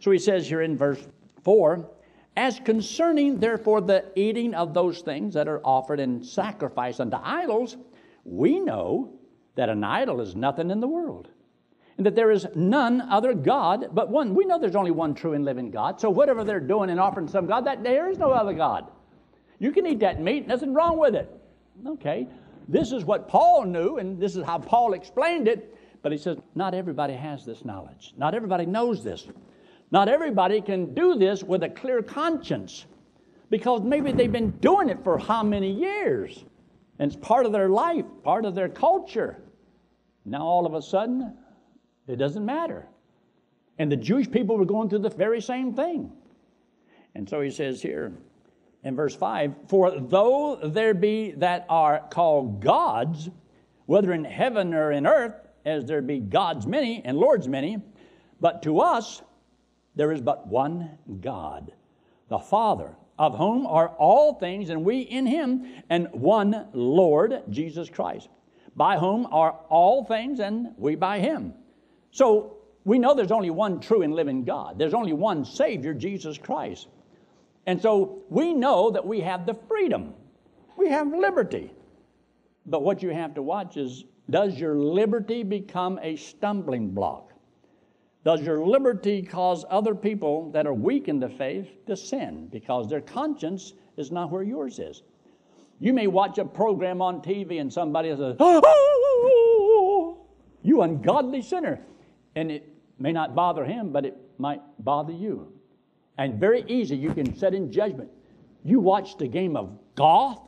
So 0.00 0.10
he 0.10 0.18
says 0.18 0.48
here 0.48 0.62
in 0.62 0.76
verse 0.76 1.06
4 1.42 1.88
As 2.36 2.60
concerning, 2.60 3.38
therefore, 3.38 3.80
the 3.80 4.04
eating 4.16 4.54
of 4.54 4.74
those 4.74 5.00
things 5.00 5.34
that 5.34 5.48
are 5.48 5.60
offered 5.64 6.00
in 6.00 6.22
sacrifice 6.22 7.00
unto 7.00 7.16
idols, 7.22 7.76
we 8.24 8.60
know 8.60 9.12
that 9.54 9.68
an 9.68 9.84
idol 9.84 10.20
is 10.20 10.34
nothing 10.34 10.70
in 10.70 10.80
the 10.80 10.88
world, 10.88 11.28
and 11.96 12.06
that 12.06 12.16
there 12.16 12.30
is 12.30 12.46
none 12.54 13.00
other 13.02 13.34
God 13.34 13.90
but 13.92 14.08
one. 14.08 14.34
We 14.34 14.44
know 14.44 14.58
there's 14.58 14.76
only 14.76 14.90
one 14.90 15.14
true 15.14 15.34
and 15.34 15.44
living 15.44 15.70
God, 15.70 16.00
so 16.00 16.10
whatever 16.10 16.42
they're 16.42 16.60
doing 16.60 16.90
and 16.90 16.98
offering 16.98 17.28
some 17.28 17.46
God, 17.46 17.64
that 17.66 17.82
there 17.82 18.10
is 18.10 18.18
no 18.18 18.32
other 18.32 18.52
God. 18.52 18.90
You 19.58 19.70
can 19.70 19.86
eat 19.86 20.00
that 20.00 20.20
meat, 20.20 20.46
nothing 20.46 20.74
wrong 20.74 20.98
with 20.98 21.14
it. 21.14 21.30
Okay, 21.86 22.26
this 22.68 22.92
is 22.92 23.04
what 23.04 23.28
Paul 23.28 23.64
knew, 23.64 23.98
and 23.98 24.18
this 24.18 24.36
is 24.36 24.44
how 24.44 24.58
Paul 24.58 24.94
explained 24.94 25.48
it. 25.48 25.76
But 26.02 26.12
he 26.12 26.18
says, 26.18 26.36
not 26.54 26.74
everybody 26.74 27.14
has 27.14 27.46
this 27.46 27.64
knowledge. 27.64 28.12
Not 28.18 28.34
everybody 28.34 28.66
knows 28.66 29.02
this. 29.02 29.26
Not 29.94 30.08
everybody 30.08 30.60
can 30.60 30.92
do 30.92 31.14
this 31.14 31.44
with 31.44 31.62
a 31.62 31.68
clear 31.68 32.02
conscience 32.02 32.84
because 33.48 33.82
maybe 33.82 34.10
they've 34.10 34.32
been 34.32 34.50
doing 34.50 34.88
it 34.88 34.98
for 35.04 35.18
how 35.18 35.44
many 35.44 35.70
years? 35.70 36.44
And 36.98 37.12
it's 37.12 37.24
part 37.24 37.46
of 37.46 37.52
their 37.52 37.68
life, 37.68 38.04
part 38.24 38.44
of 38.44 38.56
their 38.56 38.68
culture. 38.68 39.40
Now, 40.24 40.42
all 40.42 40.66
of 40.66 40.74
a 40.74 40.82
sudden, 40.82 41.36
it 42.08 42.16
doesn't 42.16 42.44
matter. 42.44 42.88
And 43.78 43.92
the 43.92 43.96
Jewish 43.96 44.28
people 44.28 44.58
were 44.58 44.64
going 44.64 44.88
through 44.88 44.98
the 44.98 45.10
very 45.10 45.40
same 45.40 45.74
thing. 45.74 46.10
And 47.14 47.28
so 47.28 47.40
he 47.40 47.50
says 47.52 47.80
here 47.80 48.12
in 48.82 48.96
verse 48.96 49.14
5 49.14 49.54
For 49.68 49.92
though 49.92 50.56
there 50.56 50.94
be 50.94 51.30
that 51.36 51.66
are 51.68 52.02
called 52.10 52.60
gods, 52.60 53.30
whether 53.86 54.12
in 54.12 54.24
heaven 54.24 54.74
or 54.74 54.90
in 54.90 55.06
earth, 55.06 55.36
as 55.64 55.84
there 55.84 56.02
be 56.02 56.18
gods 56.18 56.66
many 56.66 57.00
and 57.04 57.16
lords 57.16 57.46
many, 57.46 57.80
but 58.40 58.60
to 58.64 58.80
us 58.80 59.22
there 59.94 60.12
is 60.12 60.20
but 60.20 60.46
one 60.46 60.98
God, 61.20 61.72
the 62.28 62.38
Father, 62.38 62.96
of 63.18 63.38
whom 63.38 63.66
are 63.66 63.88
all 63.90 64.34
things, 64.34 64.70
and 64.70 64.84
we 64.84 65.00
in 65.00 65.26
him, 65.26 65.66
and 65.88 66.08
one 66.12 66.66
Lord, 66.72 67.42
Jesus 67.50 67.88
Christ, 67.88 68.28
by 68.74 68.98
whom 68.98 69.26
are 69.30 69.52
all 69.68 70.04
things, 70.04 70.40
and 70.40 70.74
we 70.76 70.96
by 70.96 71.20
him. 71.20 71.54
So 72.10 72.56
we 72.84 72.98
know 72.98 73.14
there's 73.14 73.30
only 73.30 73.50
one 73.50 73.80
true 73.80 74.02
and 74.02 74.14
living 74.14 74.44
God. 74.44 74.78
There's 74.78 74.94
only 74.94 75.12
one 75.12 75.44
Savior, 75.44 75.94
Jesus 75.94 76.38
Christ. 76.38 76.88
And 77.66 77.80
so 77.80 78.22
we 78.28 78.52
know 78.52 78.90
that 78.90 79.06
we 79.06 79.20
have 79.20 79.46
the 79.46 79.54
freedom, 79.68 80.14
we 80.76 80.88
have 80.88 81.08
liberty. 81.08 81.72
But 82.66 82.82
what 82.82 83.02
you 83.02 83.10
have 83.10 83.34
to 83.34 83.42
watch 83.42 83.76
is 83.76 84.04
does 84.28 84.58
your 84.58 84.74
liberty 84.74 85.42
become 85.42 86.00
a 86.02 86.16
stumbling 86.16 86.90
block? 86.90 87.33
Does 88.24 88.40
your 88.40 88.64
liberty 88.64 89.22
cause 89.22 89.64
other 89.68 89.94
people 89.94 90.50
that 90.52 90.66
are 90.66 90.72
weak 90.72 91.08
in 91.08 91.20
the 91.20 91.28
faith 91.28 91.68
to 91.86 91.94
sin 91.96 92.48
because 92.50 92.88
their 92.88 93.02
conscience 93.02 93.74
is 93.98 94.10
not 94.10 94.30
where 94.30 94.42
yours 94.42 94.78
is? 94.78 95.02
You 95.78 95.92
may 95.92 96.06
watch 96.06 96.38
a 96.38 96.44
program 96.44 97.02
on 97.02 97.20
TV 97.20 97.60
and 97.60 97.70
somebody 97.70 98.08
says, 98.16 98.36
oh, 98.40 100.18
You 100.62 100.80
ungodly 100.82 101.42
sinner. 101.42 101.80
And 102.34 102.50
it 102.50 102.66
may 102.98 103.12
not 103.12 103.34
bother 103.34 103.64
him, 103.64 103.92
but 103.92 104.06
it 104.06 104.16
might 104.38 104.62
bother 104.78 105.12
you. 105.12 105.52
And 106.16 106.40
very 106.40 106.64
easy, 106.66 106.96
you 106.96 107.12
can 107.12 107.36
set 107.36 107.54
in 107.54 107.70
judgment. 107.70 108.10
You 108.64 108.80
watched 108.80 109.20
a 109.20 109.28
game 109.28 109.56
of 109.56 109.78
golf, 109.94 110.40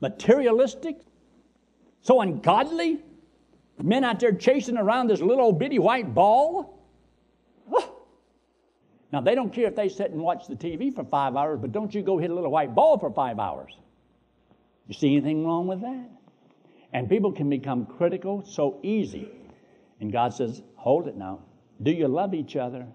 materialistic, 0.00 0.96
so 2.00 2.20
ungodly, 2.20 3.04
men 3.80 4.02
out 4.04 4.18
there 4.20 4.32
chasing 4.32 4.76
around 4.76 5.08
this 5.08 5.20
little 5.20 5.52
bitty 5.52 5.78
white 5.78 6.12
ball. 6.14 6.75
Now, 9.12 9.20
they 9.20 9.34
don't 9.34 9.52
care 9.52 9.66
if 9.66 9.76
they 9.76 9.88
sit 9.88 10.10
and 10.10 10.20
watch 10.20 10.48
the 10.48 10.56
TV 10.56 10.94
for 10.94 11.04
five 11.04 11.36
hours, 11.36 11.58
but 11.60 11.72
don't 11.72 11.94
you 11.94 12.02
go 12.02 12.18
hit 12.18 12.30
a 12.30 12.34
little 12.34 12.50
white 12.50 12.74
ball 12.74 12.98
for 12.98 13.10
five 13.10 13.38
hours. 13.38 13.72
You 14.88 14.94
see 14.94 15.12
anything 15.12 15.46
wrong 15.46 15.66
with 15.66 15.80
that? 15.80 16.08
And 16.92 17.08
people 17.08 17.32
can 17.32 17.48
become 17.48 17.86
critical 17.86 18.44
so 18.44 18.78
easy. 18.82 19.30
And 20.00 20.12
God 20.12 20.34
says, 20.34 20.62
hold 20.76 21.08
it 21.08 21.16
now. 21.16 21.40
Do 21.82 21.90
you 21.90 22.08
love 22.08 22.34
each 22.34 22.56
other? 22.56 22.86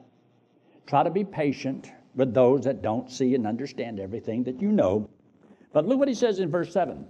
Try 0.88 1.04
to 1.04 1.10
be 1.10 1.24
patient 1.24 1.92
with 2.16 2.34
those 2.34 2.64
that 2.66 2.82
don't 2.82 3.10
see 3.10 3.36
and 3.36 3.48
understand 3.48 4.00
everything 4.00 4.44
that 4.44 4.62
you 4.62 4.72
know. 4.72 5.10
But 5.72 5.88
look 5.88 6.00
what 6.00 6.08
he 6.08 6.14
says 6.14 6.40
in 6.40 6.50
verse 6.50 6.74
7. 6.74 7.06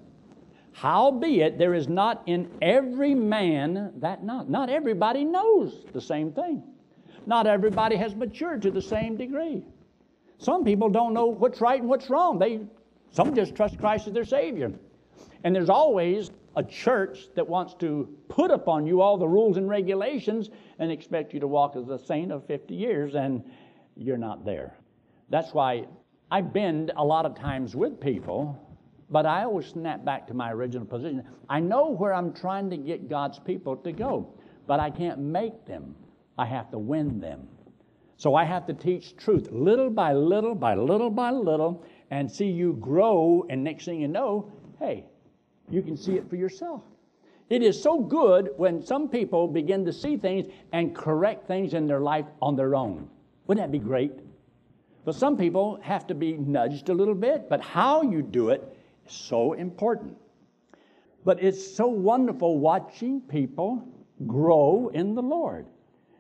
Howbeit, 0.74 1.58
there 1.58 1.74
is 1.74 1.88
not 1.88 2.24
in 2.28 2.50
every 2.62 3.14
man 3.14 3.94
that 3.98 4.24
not. 4.24 4.50
Not 4.50 4.70
everybody 4.70 5.26
knows 5.26 5.86
the 5.92 6.02
same 6.02 6.32
thing. 6.32 6.64
Not 7.26 7.48
everybody 7.48 7.96
has 7.96 8.16
matured 8.16 8.62
to 8.64 8.72
the 8.72 8.82
same 8.82 9.18
degree. 9.18 9.64
Some 10.38 10.64
people 10.64 10.90
don't 10.90 11.14
know 11.14 11.28
what's 11.28 11.62
right 11.62 11.80
and 11.80 11.90
what's 11.90 12.10
wrong. 12.10 12.40
They, 12.40 12.62
some 13.12 13.36
just 13.36 13.56
trust 13.56 13.78
Christ 13.78 14.08
as 14.08 14.14
their 14.14 14.26
Savior. 14.26 14.72
And 15.44 15.56
there's 15.56 15.70
always 15.70 16.32
a 16.56 16.64
church 16.64 17.28
that 17.36 17.48
wants 17.48 17.74
to 17.76 18.10
put 18.28 18.52
upon 18.52 18.86
you 18.86 19.02
all 19.02 19.18
the 19.18 19.28
rules 19.28 19.58
and 19.58 19.70
regulations 19.70 20.50
and 20.80 20.92
expect 20.92 21.34
you 21.34 21.40
to 21.40 21.48
walk 21.48 21.76
as 21.76 21.90
a 21.90 21.98
saint 21.98 22.32
of 22.32 22.46
50 22.46 22.74
years, 22.74 23.16
and 23.16 23.44
you're 23.96 24.18
not 24.18 24.44
there. 24.44 24.76
That's 25.30 25.54
why 25.54 25.86
I 26.30 26.42
bend 26.42 26.92
a 26.96 27.04
lot 27.04 27.26
of 27.26 27.36
times 27.36 27.76
with 27.76 28.00
people, 28.00 28.58
but 29.10 29.26
I 29.26 29.44
always 29.44 29.68
snap 29.68 30.04
back 30.04 30.28
to 30.28 30.34
my 30.34 30.52
original 30.52 30.86
position. 30.86 31.24
I 31.50 31.60
know 31.60 31.92
where 31.92 32.14
I'm 32.14 32.34
trying 32.34 32.70
to 32.70 32.78
get 32.78 33.10
God's 33.10 33.40
people 33.40 33.76
to 33.78 33.92
go, 33.92 34.34
but 34.68 34.80
I 34.80 34.90
can't 34.90 35.20
make 35.20 35.66
them. 35.66 35.96
I 36.38 36.46
have 36.46 36.72
to 36.72 36.80
win 36.80 37.20
them. 37.20 37.48
So 38.18 38.36
I 38.36 38.44
have 38.44 38.68
to 38.68 38.74
teach 38.74 39.18
truth 39.18 39.50
little 39.52 39.90
by 39.90 40.14
little, 40.14 40.54
by 40.54 40.76
little 40.76 41.10
by 41.10 41.32
little, 41.32 41.84
and 42.12 42.32
see 42.32 42.48
you 42.48 42.74
grow. 42.74 43.46
And 43.50 43.64
next 43.64 43.86
thing 43.86 44.00
you 44.00 44.08
know, 44.08 44.52
hey, 44.80 45.06
you 45.70 45.82
can 45.82 45.98
see 45.98 46.14
it 46.14 46.30
for 46.30 46.36
yourself. 46.36 46.84
It 47.50 47.64
is 47.64 47.82
so 47.82 48.00
good 48.00 48.52
when 48.58 48.82
some 48.82 49.10
people 49.10 49.48
begin 49.48 49.84
to 49.86 49.92
see 49.92 50.18
things 50.18 50.48
and 50.72 50.96
correct 50.96 51.48
things 51.48 51.74
in 51.74 51.88
their 51.88 52.00
life 52.00 52.26
on 52.42 52.56
their 52.56 52.76
own. 52.76 53.10
Wouldn't 53.48 53.66
that 53.66 53.72
be 53.72 53.84
great? 53.84 54.14
But 55.04 55.16
some 55.16 55.36
people 55.36 55.80
have 55.82 56.06
to 56.08 56.14
be 56.14 56.34
nudged 56.34 56.90
a 56.90 56.94
little 56.94 57.16
bit, 57.16 57.50
but 57.50 57.60
how 57.60 58.04
you 58.04 58.22
do 58.22 58.50
it 58.50 58.78
is 59.08 59.14
so 59.14 59.54
important. 59.54 60.16
But 61.26 61.44
it's 61.44 61.76
so 61.76 61.88
wonderful 61.88 62.60
watching 62.60 63.20
people 63.22 63.84
grow 64.28 64.92
in 64.94 65.16
the 65.16 65.22
Lord. 65.22 65.66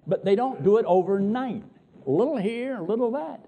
But 0.08 0.26
they 0.26 0.36
don't 0.36 0.64
do 0.64 0.78
it 0.78 0.86
overnight. 0.86 1.64
A 2.08 2.10
little 2.10 2.38
here, 2.38 2.78
a 2.78 2.84
little 2.84 3.12
that. 3.12 3.46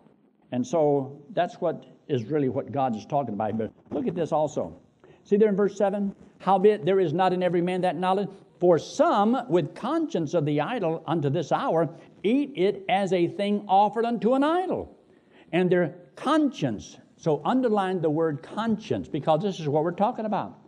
And 0.52 0.66
so 0.66 1.20
that's 1.32 1.56
what 1.56 1.86
is 2.08 2.26
really 2.26 2.50
what 2.50 2.72
God 2.72 2.96
is 2.96 3.06
talking 3.06 3.34
about. 3.34 3.58
But 3.58 3.72
look 3.89 4.08
at 4.08 4.16
this 4.16 4.32
also. 4.32 4.80
See 5.24 5.38
there 5.38 5.50
in 5.50 5.56
verse 5.56 5.78
7? 5.78 6.16
Howbeit 6.39 6.86
there 6.86 7.00
is 7.00 7.13
not 7.13 7.34
in 7.34 7.42
every 7.42 7.62
man 7.62 7.82
that 7.82 7.96
knowledge. 7.96 8.30
For 8.60 8.78
some, 8.78 9.46
with 9.50 9.76
conscience 9.76 10.34
of 10.34 10.46
the 10.46 10.62
idol 10.62 11.04
unto 11.06 11.30
this 11.30 11.52
hour, 11.52 11.89
eat 12.24 12.54
it 12.56 12.86
as 12.88 13.12
a 13.12 13.28
thing 13.28 13.66
offered 13.68 14.06
unto 14.06 14.36
an 14.36 14.44
idol. 14.44 14.96
And 15.52 15.70
their 15.70 15.96
conscience, 16.16 16.98
so 17.18 17.42
underline 17.44 18.02
the 18.02 18.10
word 18.10 18.42
conscience, 18.42 19.08
because 19.08 19.42
this 19.42 19.60
is 19.60 19.68
what 19.68 19.84
we're 19.84 19.92
talking 19.92 20.26
about. 20.26 20.60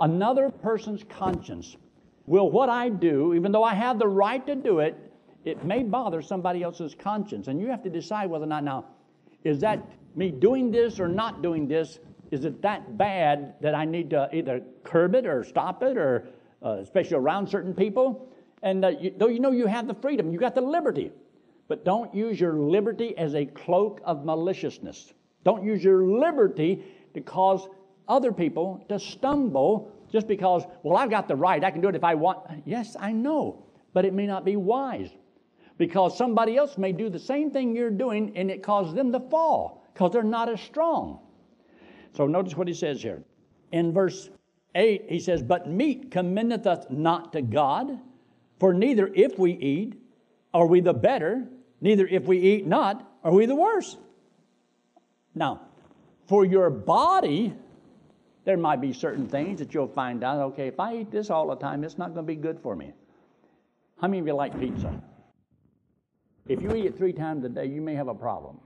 Another 0.00 0.50
person's 0.50 1.04
conscience 1.04 1.76
will 2.26 2.50
what 2.50 2.68
I 2.68 2.88
do, 2.88 3.34
even 3.34 3.52
though 3.52 3.64
I 3.64 3.74
have 3.74 3.98
the 3.98 4.08
right 4.08 4.44
to 4.46 4.54
do 4.54 4.80
it, 4.80 4.96
it 5.44 5.64
may 5.64 5.82
bother 5.82 6.20
somebody 6.20 6.62
else's 6.62 6.94
conscience. 6.94 7.48
And 7.48 7.60
you 7.60 7.68
have 7.68 7.82
to 7.84 7.90
decide 7.90 8.28
whether 8.30 8.44
or 8.44 8.48
not 8.48 8.64
now, 8.64 8.84
is 9.44 9.60
that 9.60 9.80
me 10.14 10.30
doing 10.30 10.70
this 10.70 10.98
or 10.98 11.08
not 11.08 11.42
doing 11.42 11.68
this? 11.68 11.98
Is 12.30 12.44
it 12.44 12.60
that 12.62 12.98
bad 12.98 13.54
that 13.60 13.74
I 13.74 13.84
need 13.84 14.10
to 14.10 14.28
either 14.32 14.62
curb 14.84 15.14
it 15.14 15.26
or 15.26 15.44
stop 15.44 15.82
it, 15.82 15.96
or 15.96 16.28
uh, 16.62 16.78
especially 16.80 17.16
around 17.16 17.48
certain 17.48 17.72
people? 17.72 18.28
And 18.62 18.84
uh, 18.84 18.88
you, 18.88 19.14
though 19.16 19.28
you 19.28 19.40
know 19.40 19.52
you 19.52 19.66
have 19.66 19.86
the 19.86 19.94
freedom, 19.94 20.32
you 20.32 20.38
got 20.38 20.54
the 20.54 20.60
liberty, 20.60 21.12
but 21.68 21.84
don't 21.84 22.12
use 22.14 22.40
your 22.40 22.54
liberty 22.54 23.16
as 23.16 23.34
a 23.34 23.46
cloak 23.46 24.00
of 24.04 24.24
maliciousness. 24.24 25.14
Don't 25.44 25.64
use 25.64 25.82
your 25.82 26.02
liberty 26.02 26.84
to 27.14 27.20
cause 27.20 27.68
other 28.08 28.32
people 28.32 28.84
to 28.88 28.98
stumble 28.98 29.92
just 30.10 30.26
because, 30.26 30.64
well, 30.82 30.96
I've 30.96 31.10
got 31.10 31.28
the 31.28 31.36
right, 31.36 31.62
I 31.62 31.70
can 31.70 31.80
do 31.80 31.88
it 31.88 31.94
if 31.94 32.04
I 32.04 32.14
want. 32.14 32.40
Yes, 32.66 32.96
I 32.98 33.12
know, 33.12 33.64
but 33.92 34.04
it 34.04 34.12
may 34.12 34.26
not 34.26 34.44
be 34.44 34.56
wise 34.56 35.10
because 35.78 36.18
somebody 36.18 36.56
else 36.56 36.76
may 36.76 36.92
do 36.92 37.08
the 37.08 37.18
same 37.18 37.50
thing 37.50 37.74
you're 37.74 37.90
doing 37.90 38.36
and 38.36 38.50
it 38.50 38.62
causes 38.62 38.94
them 38.94 39.12
to 39.12 39.20
fall 39.20 39.86
because 39.94 40.12
they're 40.12 40.22
not 40.22 40.48
as 40.48 40.60
strong. 40.60 41.20
So 42.14 42.26
notice 42.26 42.56
what 42.56 42.68
he 42.68 42.74
says 42.74 43.00
here. 43.00 43.22
In 43.72 43.92
verse 43.92 44.28
8, 44.74 45.06
he 45.08 45.20
says, 45.20 45.42
But 45.42 45.68
meat 45.68 46.10
commendeth 46.10 46.66
us 46.66 46.86
not 46.90 47.32
to 47.32 47.42
God, 47.42 47.98
for 48.58 48.74
neither 48.74 49.10
if 49.14 49.38
we 49.38 49.52
eat 49.52 49.94
are 50.52 50.66
we 50.66 50.80
the 50.80 50.94
better, 50.94 51.46
neither 51.80 52.06
if 52.06 52.24
we 52.24 52.38
eat 52.38 52.66
not 52.66 53.08
are 53.22 53.32
we 53.32 53.46
the 53.46 53.54
worse. 53.54 53.96
Now, 55.34 55.62
for 56.26 56.44
your 56.44 56.70
body, 56.70 57.54
there 58.44 58.56
might 58.56 58.80
be 58.80 58.92
certain 58.92 59.28
things 59.28 59.60
that 59.60 59.74
you'll 59.74 59.88
find 59.88 60.24
out, 60.24 60.40
okay, 60.52 60.66
if 60.66 60.80
I 60.80 60.96
eat 60.96 61.10
this 61.10 61.30
all 61.30 61.48
the 61.48 61.56
time, 61.56 61.84
it's 61.84 61.98
not 61.98 62.14
going 62.14 62.26
to 62.26 62.32
be 62.32 62.36
good 62.36 62.58
for 62.60 62.74
me. 62.74 62.92
How 64.00 64.08
many 64.08 64.20
of 64.20 64.26
you 64.26 64.34
like 64.34 64.58
pizza? 64.58 65.02
If 66.48 66.62
you 66.62 66.74
eat 66.74 66.86
it 66.86 66.96
three 66.96 67.12
times 67.12 67.44
a 67.44 67.48
day, 67.48 67.66
you 67.66 67.82
may 67.82 67.94
have 67.94 68.08
a 68.08 68.14
problem. 68.14 68.58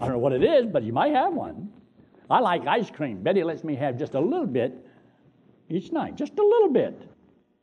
I 0.00 0.04
don't 0.04 0.14
know 0.14 0.18
what 0.18 0.32
it 0.32 0.42
is, 0.42 0.66
but 0.66 0.82
you 0.82 0.92
might 0.92 1.14
have 1.14 1.32
one. 1.32 1.70
I 2.28 2.40
like 2.40 2.66
ice 2.66 2.90
cream. 2.90 3.22
Betty 3.22 3.44
lets 3.44 3.62
me 3.62 3.76
have 3.76 3.96
just 3.96 4.14
a 4.14 4.20
little 4.20 4.46
bit 4.46 4.74
each 5.70 5.92
night, 5.92 6.16
just 6.16 6.38
a 6.38 6.42
little 6.42 6.68
bit. 6.68 7.08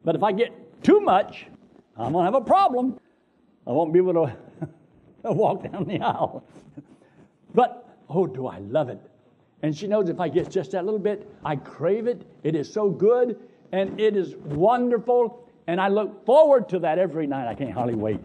But 0.03 0.15
if 0.15 0.23
I 0.23 0.31
get 0.31 0.83
too 0.83 1.01
much, 1.01 1.47
I'm 1.97 2.13
going 2.13 2.25
to 2.25 2.31
have 2.31 2.41
a 2.41 2.45
problem. 2.45 2.99
I 3.67 3.71
won't 3.71 3.93
be 3.93 3.99
able 3.99 4.13
to 4.13 4.35
walk 5.31 5.69
down 5.69 5.85
the 5.85 5.99
aisle. 5.99 6.43
But, 7.53 7.97
oh, 8.09 8.25
do 8.25 8.47
I 8.47 8.59
love 8.59 8.89
it. 8.89 8.99
And 9.61 9.75
she 9.75 9.87
knows 9.87 10.09
if 10.09 10.19
I 10.19 10.27
get 10.27 10.49
just 10.49 10.71
that 10.71 10.85
little 10.85 10.99
bit, 10.99 11.29
I 11.45 11.55
crave 11.55 12.07
it. 12.07 12.25
It 12.43 12.55
is 12.55 12.71
so 12.71 12.89
good 12.89 13.39
and 13.71 13.99
it 13.99 14.15
is 14.17 14.35
wonderful. 14.35 15.47
And 15.67 15.79
I 15.79 15.87
look 15.87 16.25
forward 16.25 16.67
to 16.69 16.79
that 16.79 16.99
every 16.99 17.27
night. 17.27 17.47
I 17.47 17.55
can't 17.55 17.71
hardly 17.71 17.95
wait. 17.95 18.19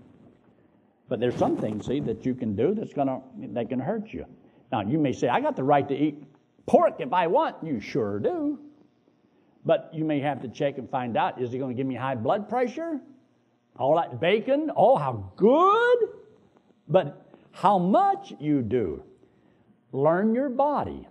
But 1.08 1.20
there's 1.20 1.36
some 1.36 1.56
things, 1.56 1.86
see, 1.86 2.00
that 2.00 2.26
you 2.26 2.34
can 2.34 2.54
do 2.54 2.74
that's 2.74 2.92
gonna 2.92 3.20
that 3.52 3.68
can 3.68 3.80
hurt 3.80 4.12
you. 4.12 4.26
Now 4.70 4.82
you 4.82 4.98
may 4.98 5.12
say, 5.12 5.28
I 5.28 5.40
got 5.40 5.56
the 5.56 5.64
right 5.64 5.88
to 5.88 5.94
eat 5.96 6.22
pork 6.66 6.96
if 7.00 7.12
I 7.12 7.26
want. 7.26 7.56
You 7.62 7.80
sure 7.80 8.18
do. 8.18 8.58
But 9.64 9.90
you 9.92 10.04
may 10.04 10.20
have 10.20 10.40
to 10.42 10.48
check 10.48 10.78
and 10.78 10.88
find 10.88 11.16
out, 11.16 11.40
is 11.40 11.52
it 11.52 11.58
going 11.58 11.74
to 11.74 11.76
give 11.76 11.86
me 11.86 11.94
high 11.94 12.14
blood 12.14 12.48
pressure? 12.48 13.00
All 13.78 13.96
that 13.96 14.20
bacon, 14.20 14.70
oh 14.76 14.96
how 14.96 15.32
good. 15.36 15.98
But 16.88 17.26
how 17.52 17.78
much 17.78 18.32
you 18.38 18.62
do. 18.62 19.02
Learn 19.92 20.34
your 20.34 20.48
body. 20.48 21.06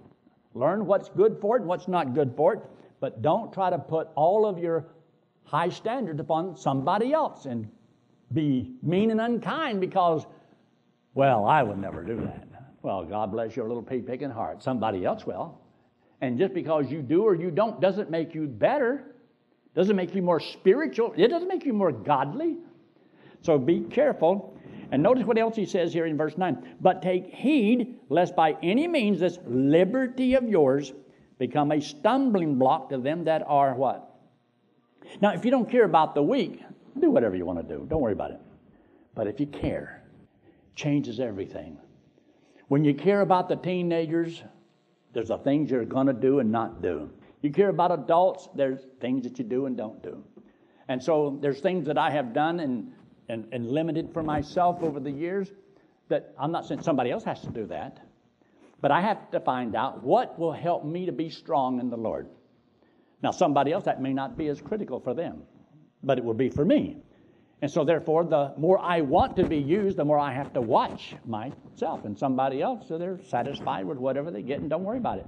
Learn 0.54 0.86
what's 0.86 1.10
good 1.10 1.38
for 1.40 1.58
it 1.58 1.62
and 1.62 1.68
what's 1.68 1.88
not 1.88 2.14
good 2.14 2.34
for 2.36 2.54
it. 2.54 2.62
But 3.00 3.22
don't 3.22 3.54
try 3.54 3.70
to 3.70 3.78
put 3.78 4.08
all 4.16 4.46
of 4.46 4.58
your 4.58 4.88
high 5.44 5.70
standards 5.70 6.20
upon 6.20 6.58
somebody 6.58 7.14
else 7.14 7.46
and 7.46 7.70
be 8.34 8.72
mean 8.82 9.12
and 9.12 9.22
unkind 9.22 9.80
because, 9.80 10.26
well, 11.14 11.46
I 11.46 11.64
would 11.64 11.78
never 11.78 12.04
do 12.04 12.18
that. 12.18 12.48
Well, 12.82 13.04
God 13.04 13.32
bless 13.32 13.56
your 13.56 13.68
little 13.68 13.84
pea 13.84 14.00
picking 14.00 14.30
heart. 14.30 14.64
Somebody 14.64 15.06
else 15.06 15.26
will. 15.26 15.60
And 16.22 16.38
just 16.38 16.54
because 16.54 16.92
you 16.92 17.02
do 17.02 17.24
or 17.24 17.36
you 17.36 17.52
don't 17.52 17.80
doesn't 17.80 18.10
make 18.10 18.34
you 18.34 18.48
better, 18.48 19.16
doesn't 19.76 19.96
make 19.96 20.16
you 20.16 20.22
more 20.22 20.40
spiritual, 20.40 21.14
it 21.16 21.28
doesn't 21.28 21.48
make 21.48 21.66
you 21.66 21.74
more 21.74 21.92
godly. 21.92 22.58
So 23.42 23.58
be 23.58 23.82
careful. 23.82 24.58
And 24.92 25.04
notice 25.04 25.26
what 25.26 25.38
else 25.38 25.56
he 25.56 25.66
says 25.66 25.94
here 25.94 26.06
in 26.06 26.18
verse 26.18 26.38
9. 26.38 26.76
But 26.82 27.02
take 27.02 27.34
heed 27.34 28.00
lest 28.10 28.36
by 28.36 28.58
any 28.64 28.88
means 28.88 29.20
this 29.20 29.38
liberty 29.46 30.36
of 30.36 30.48
yours 30.48 30.94
become 31.38 31.72
a 31.72 31.82
stumbling 31.82 32.58
block 32.58 32.90
to 32.90 32.98
them 32.98 33.26
that 33.26 33.44
are 33.46 33.76
what? 33.76 34.16
Now, 35.22 35.34
if 35.34 35.46
you 35.46 35.52
don't 35.52 35.70
care 35.70 35.86
about 35.86 36.16
the 36.16 36.24
weak, 36.24 36.62
do 36.98 37.10
whatever 37.10 37.36
you 37.36 37.46
want 37.46 37.60
to 37.60 37.76
do. 37.76 37.86
Don't 37.90 38.02
worry 38.02 38.14
about 38.14 38.32
it. 38.32 38.40
But 39.16 39.28
if 39.28 39.40
you 39.40 39.48
care, 39.48 40.04
changes 40.76 41.20
everything. 41.20 41.78
When 42.68 42.84
you 42.84 42.94
care 42.94 43.22
about 43.22 43.50
the 43.50 43.56
teenagers, 43.56 44.44
there's 45.14 45.30
the 45.30 45.38
things 45.38 45.72
you're 45.72 45.86
going 45.86 46.08
to 46.08 46.14
do 46.14 46.40
and 46.40 46.52
not 46.52 46.82
do. 46.82 47.10
You 47.42 47.52
care 47.52 47.70
about 47.70 47.92
adults, 47.92 48.50
there's 48.56 48.82
things 49.00 49.24
that 49.24 49.40
you 49.40 49.46
do 49.46 49.66
and 49.66 49.78
don't 49.78 50.02
do. 50.04 50.24
And 50.88 51.02
so 51.02 51.38
there's 51.42 51.60
things 51.60 51.86
that 51.88 51.98
I 51.98 52.12
have 52.12 52.34
done 52.34 52.60
and, 52.60 52.92
and, 53.30 53.48
and 53.52 53.70
limited 53.70 54.12
for 54.14 54.24
myself 54.24 54.84
over 54.84 55.00
the 55.00 55.12
years 55.12 55.52
that 56.10 56.34
I'm 56.40 56.52
not 56.52 56.66
saying 56.66 56.82
somebody 56.82 57.12
else 57.12 57.24
has 57.24 57.42
to 57.42 57.50
do 57.50 57.66
that, 57.68 58.00
but 58.82 58.92
I 58.92 59.02
have 59.02 59.32
to 59.32 59.40
find 59.40 59.76
out 59.76 60.04
what 60.04 60.38
will 60.40 60.54
help 60.54 60.86
me 60.86 61.06
to 61.06 61.12
be 61.12 61.30
strong 61.30 61.80
in 61.80 61.90
the 61.90 61.98
Lord. 61.98 62.28
Now, 63.22 63.32
somebody 63.32 63.72
else, 63.72 63.86
that 63.86 64.02
may 64.02 64.14
not 64.14 64.38
be 64.38 64.48
as 64.48 64.62
critical 64.62 65.00
for 65.00 65.14
them 65.14 65.44
but 66.08 66.18
it 66.18 66.24
will 66.24 66.34
be 66.34 66.50
for 66.50 66.66
me. 66.66 66.98
And 67.62 67.70
so, 67.70 67.84
therefore, 67.84 68.24
the 68.24 68.54
more 68.58 68.80
I 68.80 69.02
want 69.02 69.36
to 69.38 69.46
be 69.46 69.58
used, 69.58 69.98
the 69.98 70.06
more 70.06 70.20
I 70.20 70.32
have 70.32 70.54
to 70.54 70.62
watch 70.62 71.16
myself 71.26 72.06
and 72.06 72.18
somebody 72.18 72.62
else 72.62 72.88
so 72.88 72.98
they're 72.98 73.20
satisfied 73.24 73.86
with 73.86 73.98
whatever 73.98 74.32
they 74.32 74.44
get 74.44 74.62
and 74.62 74.70
don't 74.70 74.84
worry 74.84 75.00
about 75.00 75.20
it. 75.20 75.28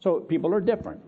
So, 0.00 0.20
people 0.20 0.54
are 0.54 0.60
different. 0.60 1.00